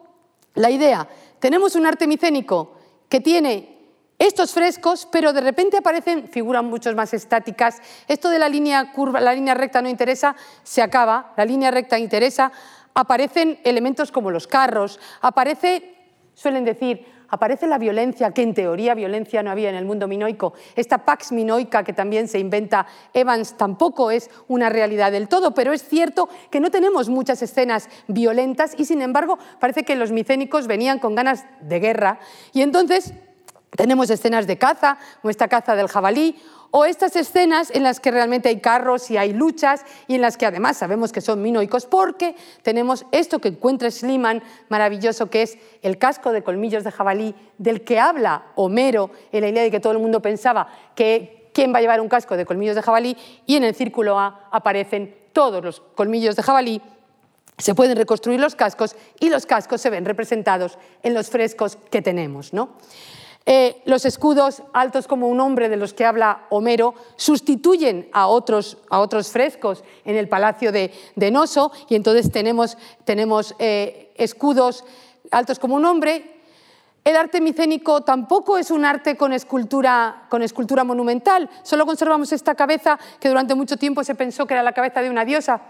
[0.54, 1.08] la idea.
[1.38, 2.72] Tenemos un arte micénico
[3.08, 3.78] que tiene
[4.18, 7.80] estos frescos, pero de repente aparecen figuras mucho más estáticas.
[8.08, 11.98] Esto de la línea curva, la línea recta no interesa, se acaba, la línea recta
[11.98, 12.50] interesa.
[12.94, 15.94] Aparecen elementos como los carros, aparece,
[16.34, 20.54] suelen decir, aparece la violencia, que en teoría violencia no había en el mundo minoico.
[20.76, 25.72] Esta pax minoica que también se inventa Evans tampoco es una realidad del todo, pero
[25.72, 30.66] es cierto que no tenemos muchas escenas violentas y sin embargo parece que los micénicos
[30.66, 32.20] venían con ganas de guerra
[32.52, 33.14] y entonces
[33.76, 36.36] tenemos escenas de caza, esta caza del jabalí,
[36.70, 40.36] o estas escenas en las que realmente hay carros y hay luchas y en las
[40.36, 45.58] que además sabemos que son minoicos porque tenemos esto que encuentra Schliemann maravilloso que es
[45.82, 49.80] el casco de colmillos de jabalí del que habla Homero en la idea de que
[49.80, 53.16] todo el mundo pensaba que quién va a llevar un casco de colmillos de jabalí
[53.46, 56.82] y en el círculo A aparecen todos los colmillos de jabalí
[57.58, 62.02] se pueden reconstruir los cascos y los cascos se ven representados en los frescos que
[62.02, 62.52] tenemos.
[62.52, 62.70] ¿no?
[63.50, 68.76] Eh, los escudos altos como un hombre de los que habla Homero sustituyen a otros,
[68.90, 70.92] a otros frescos en el palacio de,
[71.32, 72.76] Noso y entonces tenemos,
[73.06, 74.84] tenemos eh, escudos
[75.30, 76.42] altos como un hombre.
[77.04, 82.54] El arte micénico tampoco es un arte con escultura, con escultura monumental, solo conservamos esta
[82.54, 85.62] cabeza que durante mucho tiempo se pensó que era la cabeza de una diosa.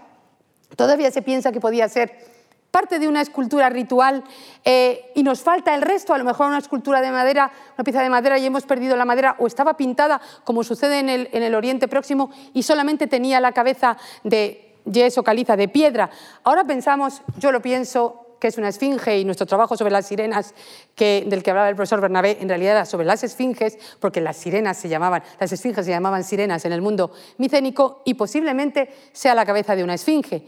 [0.75, 2.38] Todavía se piensa que podía ser
[2.71, 4.23] parte de una escultura ritual
[4.63, 8.01] eh, y nos falta el resto, a lo mejor una escultura de madera, una pieza
[8.01, 11.43] de madera y hemos perdido la madera o estaba pintada como sucede en el, en
[11.43, 16.09] el Oriente Próximo y solamente tenía la cabeza de yeso caliza, de piedra.
[16.43, 20.53] Ahora pensamos, yo lo pienso, que es una esfinge y nuestro trabajo sobre las sirenas
[20.97, 24.77] del que hablaba el profesor Bernabé en realidad era sobre las esfinges porque las sirenas
[24.77, 29.45] se llamaban, las esfinges se llamaban sirenas en el mundo micénico y posiblemente sea la
[29.45, 30.45] cabeza de una esfinge.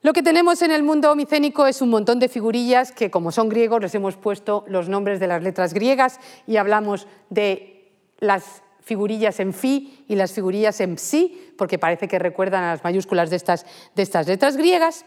[0.00, 3.48] Lo que tenemos en el mundo micénico es un montón de figurillas que, como son
[3.48, 9.40] griegos, les hemos puesto los nombres de las letras griegas y hablamos de las figurillas
[9.40, 13.36] en fi y las figurillas en psi, porque parece que recuerdan a las mayúsculas de
[13.36, 13.66] estas,
[13.96, 15.04] de estas letras griegas.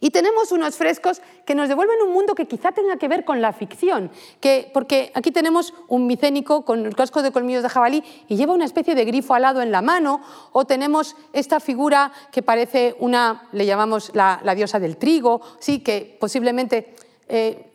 [0.00, 3.40] Y tenemos unos frescos que nos devuelven un mundo que quizá tenga que ver con
[3.40, 4.10] la ficción,
[4.40, 8.54] que, porque aquí tenemos un micénico con el casco de colmillos de jabalí y lleva
[8.54, 10.22] una especie de grifo alado en la mano,
[10.52, 16.16] o tenemos esta figura que parece una, le llamamos la, diosa del trigo, sí, que
[16.20, 16.94] posiblemente
[17.28, 17.72] eh,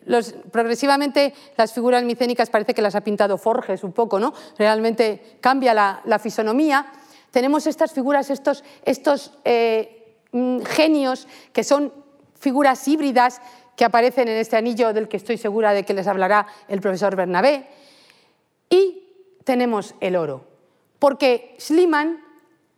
[0.50, 4.32] progresivamente las figuras micénicas parece que las ha pintado Forges un poco, ¿no?
[4.58, 6.86] Realmente cambia la, fisonomía.
[7.30, 11.92] Tenemos estas figuras, estos, estos eh, mm, genios que son
[12.40, 13.40] figuras híbridas
[13.76, 17.14] que aparecen en este anillo del que estoy segura de que les hablará el profesor
[17.14, 17.66] Bernabé.
[18.68, 19.04] Y
[19.44, 20.44] tenemos el oro,
[20.98, 22.22] porque Schliemann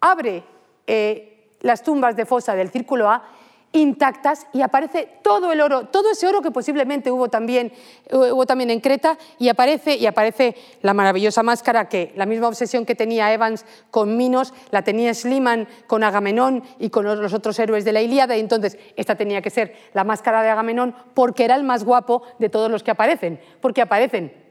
[0.00, 0.42] abre
[0.86, 3.24] eh, las tumbas de fosa del Círculo A
[3.72, 7.72] intactas y aparece todo el oro, todo ese oro que posiblemente hubo también,
[8.10, 12.84] hubo también en Creta y aparece, y aparece la maravillosa máscara que la misma obsesión
[12.84, 17.84] que tenía Evans con Minos la tenía Schliemann con Agamenón y con los otros héroes
[17.84, 21.54] de la Ilíada y entonces esta tenía que ser la máscara de Agamenón porque era
[21.54, 24.42] el más guapo de todos los que aparecen, porque aparecen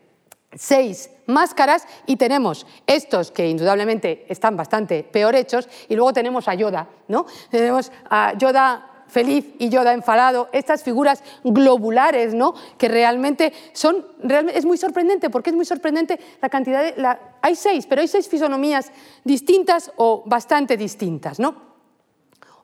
[0.53, 6.56] seis máscaras y tenemos estos que indudablemente están bastante peor hechos y luego tenemos a
[6.56, 7.26] Yoda, ¿no?
[7.49, 12.55] Tenemos a Yoda feliz y Yoda enfadado, estas figuras globulares, ¿no?
[12.77, 14.05] que realmente son,
[14.53, 17.17] es muy sorprendente, porque es muy sorprendente la cantidad de...
[17.41, 18.91] hay seis, pero hay seis fisonomías
[19.23, 21.39] distintas o bastante distintas.
[21.39, 21.55] ¿no?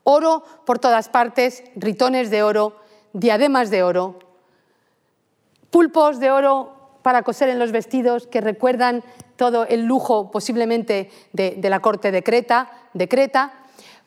[0.04, 2.78] Oro por todas partes, ritones de oro,
[3.12, 4.20] diademas de oro,
[5.70, 9.04] pulpos de oro para coser en los vestidos que recuerdan
[9.36, 13.54] todo el lujo posiblemente de, de la corte de Creta, de Creta,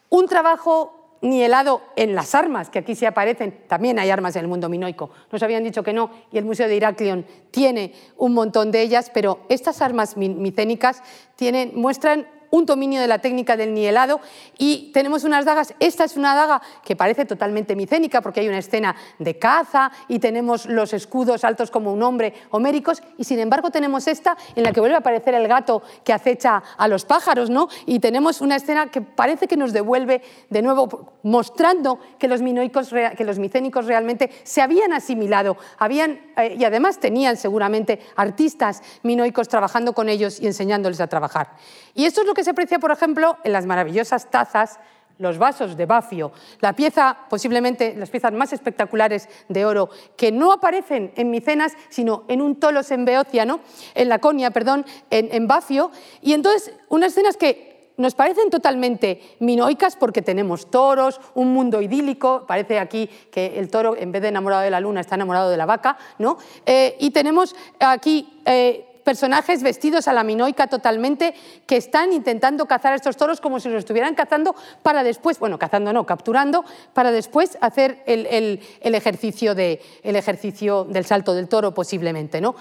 [0.08, 4.42] un trabajo ni helado en las armas, que aquí se aparecen, también hay armas en
[4.42, 5.10] el mundo minoico.
[5.30, 9.10] Nos habían dicho que no, y el Museo de Iraklion tiene un montón de ellas,
[9.12, 11.02] pero estas armas micénicas
[11.36, 14.20] tienen, muestran un dominio de la técnica del nielado
[14.58, 15.74] y tenemos unas dagas.
[15.80, 20.18] Esta es una daga que parece totalmente micénica porque hay una escena de caza y
[20.18, 24.72] tenemos los escudos altos como un hombre homéricos y sin embargo tenemos esta en la
[24.72, 27.68] que vuelve a aparecer el gato que acecha a los pájaros ¿no?
[27.86, 32.90] y tenemos una escena que parece que nos devuelve de nuevo mostrando que los, minoicos,
[33.16, 39.48] que los micénicos realmente se habían asimilado habían, eh, y además tenían seguramente artistas minoicos
[39.48, 41.52] trabajando con ellos y enseñándoles a trabajar.
[41.94, 44.80] Y esto es lo que que se aprecia, por ejemplo, en las maravillosas tazas
[45.18, 50.50] los vasos de bafio, la pieza, posiblemente las piezas más espectaculares de oro, que no
[50.50, 53.46] aparecen en Micenas, sino en un tolos en Beocia,
[53.94, 55.90] en Laconia, perdón, en, en bafio,
[56.22, 62.46] y entonces unas escenas que nos parecen totalmente minoicas porque tenemos toros, un mundo idílico,
[62.48, 65.58] parece aquí que el toro en vez de enamorado de la luna está enamorado de
[65.58, 66.38] la vaca, ¿no?
[66.64, 71.34] Eh, y tenemos aquí eh, personajes vestidos a la minoica totalmente
[71.66, 74.54] que están intentando cazar a estos toros como si los estuvieran cazando
[74.84, 76.64] para después, bueno, cazando no, capturando,
[76.94, 82.40] para después hacer el, ejercicio, de, el ejercicio del salto del toro posiblemente.
[82.40, 82.54] ¿no?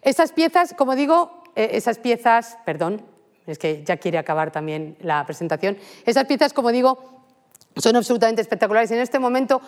[0.00, 3.02] Esas piezas, como digo, eh, esas piezas, perdón,
[3.46, 7.19] es que ya quiere acabar también la presentación, esas piezas, como digo,
[7.80, 8.90] son absolutamente espectaculares.
[8.90, 9.60] En este momento,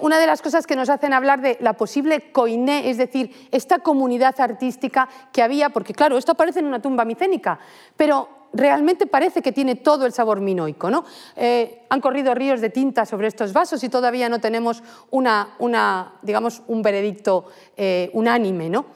[0.00, 3.78] una de las cosas que nos hacen hablar de la posible coiné, es decir, esta
[3.78, 7.58] comunidad artística que había, porque claro, esto aparece en una tumba micénica,
[7.96, 10.90] pero realmente parece que tiene todo el sabor minoico.
[10.90, 11.04] ¿no?
[11.36, 16.62] Eh, han corrido ríos de tinta sobre estos vasos y todavía no tenemos una, digamos,
[16.68, 17.46] un veredicto
[17.76, 18.70] eh, unánime.
[18.70, 18.86] ¿no?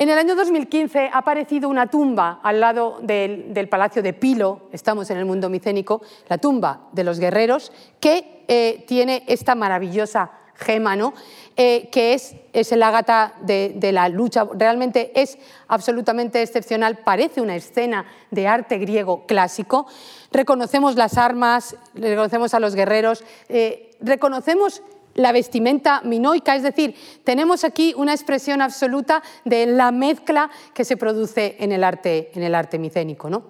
[0.00, 5.10] En el año 2015 ha aparecido una tumba al lado del, Palacio de Pilo, estamos
[5.10, 7.70] en el mundo micénico, la tumba de los guerreros,
[8.00, 11.12] que eh, tiene esta maravillosa gema, ¿no?
[11.54, 14.46] Eh, que es, es el ágata de, de, la lucha.
[14.54, 15.36] Realmente es
[15.68, 19.86] absolutamente excepcional, parece una escena de arte griego clásico.
[20.32, 24.82] Reconocemos las armas, reconocemos a los guerreros, eh, reconocemos
[25.14, 30.96] la vestimenta minoica, es decir, tenemos aquí una expresión absoluta de la mezcla que se
[30.96, 33.28] produce en el arte, en el arte micénico.
[33.28, 33.42] ¿no?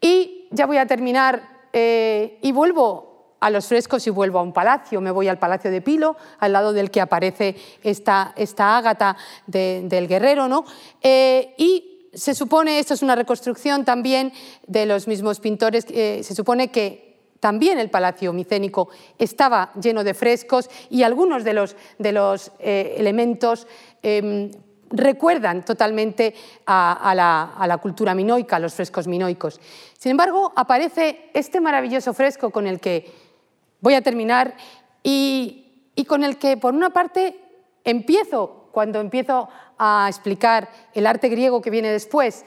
[0.00, 1.42] Y ya voy a terminar
[1.72, 5.00] eh, y vuelvo a los frescos y vuelvo a un palacio.
[5.00, 10.08] Me voy al Palacio de Pilo, al lado del que aparece esta, esta ágata del
[10.08, 10.48] guerrero.
[10.48, 10.64] ¿no?
[11.02, 14.32] Eh, y se supone, esto es una reconstrucción también
[14.66, 17.07] de los mismos pintores, eh, se supone que
[17.40, 18.88] también el palacio micénico
[19.18, 23.66] estaba lleno de frescos y algunos de los, de los eh, elementos
[24.02, 24.50] em,
[24.90, 26.34] recuerdan totalmente
[26.66, 29.60] a, la, cultura minoica, a los frescos minoicos.
[29.98, 33.12] Sin embargo, aparece este maravilloso fresco con el que
[33.80, 34.56] voy a terminar
[35.02, 37.38] y, y con el que, por una parte,
[37.84, 39.48] empiezo, cuando empiezo
[39.78, 42.44] a explicar el arte griego que viene después.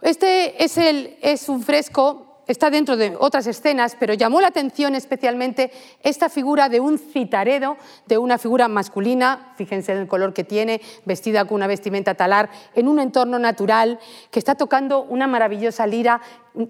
[0.00, 4.94] Este es, el, es un fresco está dentro de otras escenas, pero llamó la atención
[4.94, 5.70] especialmente
[6.02, 7.76] esta figura de un citaredo,
[8.06, 12.50] de una figura masculina, fíjense en el color que tiene, vestida con una vestimenta talar,
[12.74, 14.00] en un entorno natural,
[14.30, 16.20] que está tocando una maravillosa lira,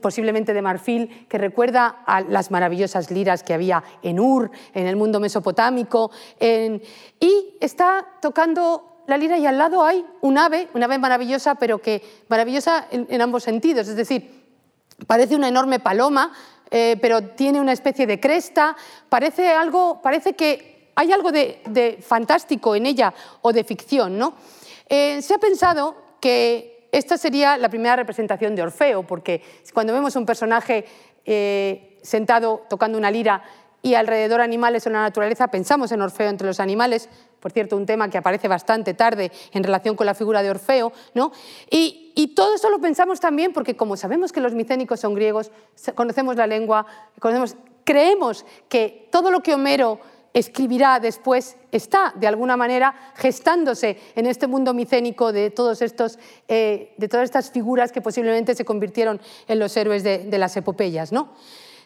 [0.03, 4.97] posiblemente de marfil, que recuerda a las maravillosas liras que había en Ur, en el
[4.97, 6.11] mundo mesopotámico,
[6.41, 11.79] y está tocando la lira y al lado hay un ave, un ave maravillosa, pero
[11.79, 14.38] que maravillosa en ambos sentidos, es decir,
[15.07, 16.33] Parece una enorme paloma,
[16.71, 18.77] eh, pero tiene una especie de cresta.
[19.09, 24.19] Parece, algo, parece que hay algo de, fantástico en ella o de ficción.
[24.19, 24.35] ¿no?
[24.89, 29.43] Eh, se ha pensado que esta sería la primera representación de Orfeo, porque
[29.73, 30.85] cuando vemos un personaje
[31.25, 33.43] eh, sentado tocando una lira
[33.83, 37.09] y alrededor animales en la naturaleza, pensamos en Orfeo entre los animales,
[37.41, 40.93] por cierto, un tema que aparece bastante tarde en relación con la figura de Orfeo,
[41.15, 41.33] ¿no?
[41.71, 42.05] Y,
[42.35, 45.51] todo eso lo pensamos también porque como sabemos que los micénicos son griegos,
[45.95, 46.87] conocemos la lengua,
[47.21, 49.99] conocemos, creemos que todo lo que Homero
[50.35, 56.95] escribirá después está, de alguna manera, gestándose en este mundo micénico de, todos estos, eh,
[56.97, 61.13] de todas estas figuras que posiblemente se convirtieron en los héroes de, de las epopeyas.
[61.13, 61.31] ¿no?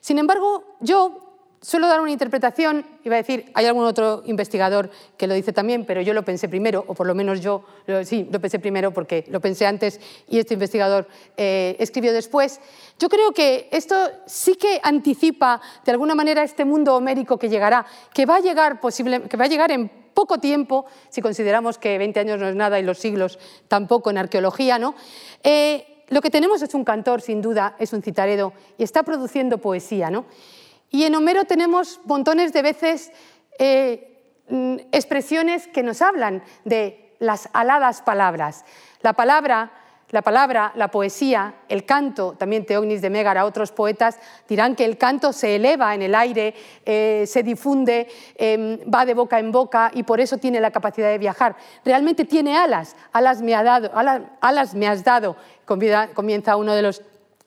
[0.00, 1.31] Sin embargo, yo
[1.62, 5.84] suelo dar una interpretación, iba a decir, hay algún otro investigador que lo dice también,
[5.86, 7.64] pero yo lo pensé primero, o por lo menos yo
[8.04, 11.06] sí, lo pensé primero porque lo pensé antes y este investigador
[11.36, 12.60] eh, escribió después.
[12.98, 13.94] Yo creo que esto
[14.26, 18.80] sí que anticipa de alguna manera este mundo homérico que llegará, que va a llegar,
[18.80, 22.56] posible, que va a llegar en poco tiempo, si consideramos que 20 años no es
[22.56, 24.94] nada y los siglos tampoco en arqueología, ¿no?
[25.42, 29.58] Eh, lo que tenemos es un cantor, sin duda, es un citaredo y está produciendo
[29.58, 30.26] poesía, ¿no?
[30.92, 33.12] Y en Homero tenemos montones de veces
[33.58, 38.66] eh, mm, expresiones que nos hablan de las aladas palabras.
[39.00, 39.72] La palabra,
[40.10, 44.98] la palabra, la poesía, el canto, también Teognis de Mégara, otros poetas dirán que el
[44.98, 46.54] canto se eleva en el aire,
[46.84, 51.08] eh, se difunde, em, va de boca en boca y por eso tiene la capacidad
[51.08, 51.56] de viajar.
[51.86, 53.90] Realmente tiene alas, alas me, ha dado,
[54.42, 57.00] alas, me has dado, comienza uno de los,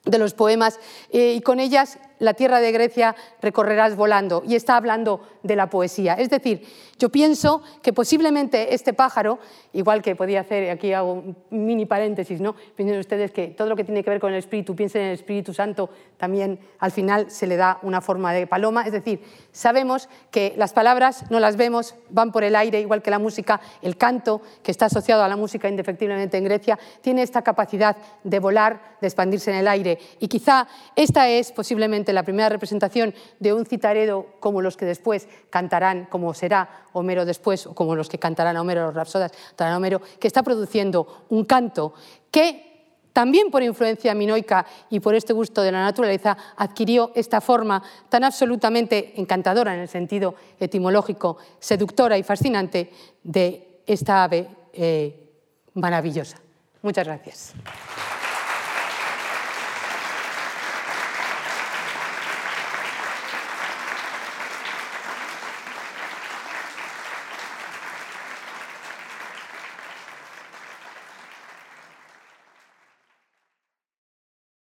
[0.04, 0.80] de los poemas,
[1.12, 5.70] eh, y con ellas la tierra de Grecia recorrerás volando, y está hablando de la
[5.70, 6.16] poesía.
[6.16, 6.64] Es decir,
[6.98, 9.40] yo pienso que posiblemente este pájaro,
[9.74, 12.56] igual que podía hacer, aquí hago un mini paréntesis, ¿no?
[12.76, 15.14] piensen ustedes que todo lo que tiene que ver con el Espíritu, piensen en el
[15.14, 19.22] Espíritu Santo, también al final se le da una forma de paloma, es decir,
[19.52, 23.62] sabemos que las palabras no las vemos, van por el aire, igual que la música,
[23.82, 28.40] el canto, que está asociado a la música indefectiblemente en Grecia, tiene esta capacidad de
[28.40, 33.54] volar, de expandirse en el aire, y quizá esta es posiblemente la primera representación de
[33.54, 38.18] un citaredo como los que después cantarán, como será Homero después, o como los que
[38.18, 41.94] cantarán a Homero, los rapsodas, cantarán Homero, que está produciendo un canto
[42.32, 42.76] que
[43.16, 48.26] también por influencia minoica y por este gusto de la naturaleza, adquirió esta forma tan
[48.26, 52.92] absolutamente encantadora en el sentido etimológico, seductora y fascinante
[53.24, 55.32] de esta ave eh,
[55.76, 56.38] maravillosa.
[56.82, 57.54] Muchas gracias.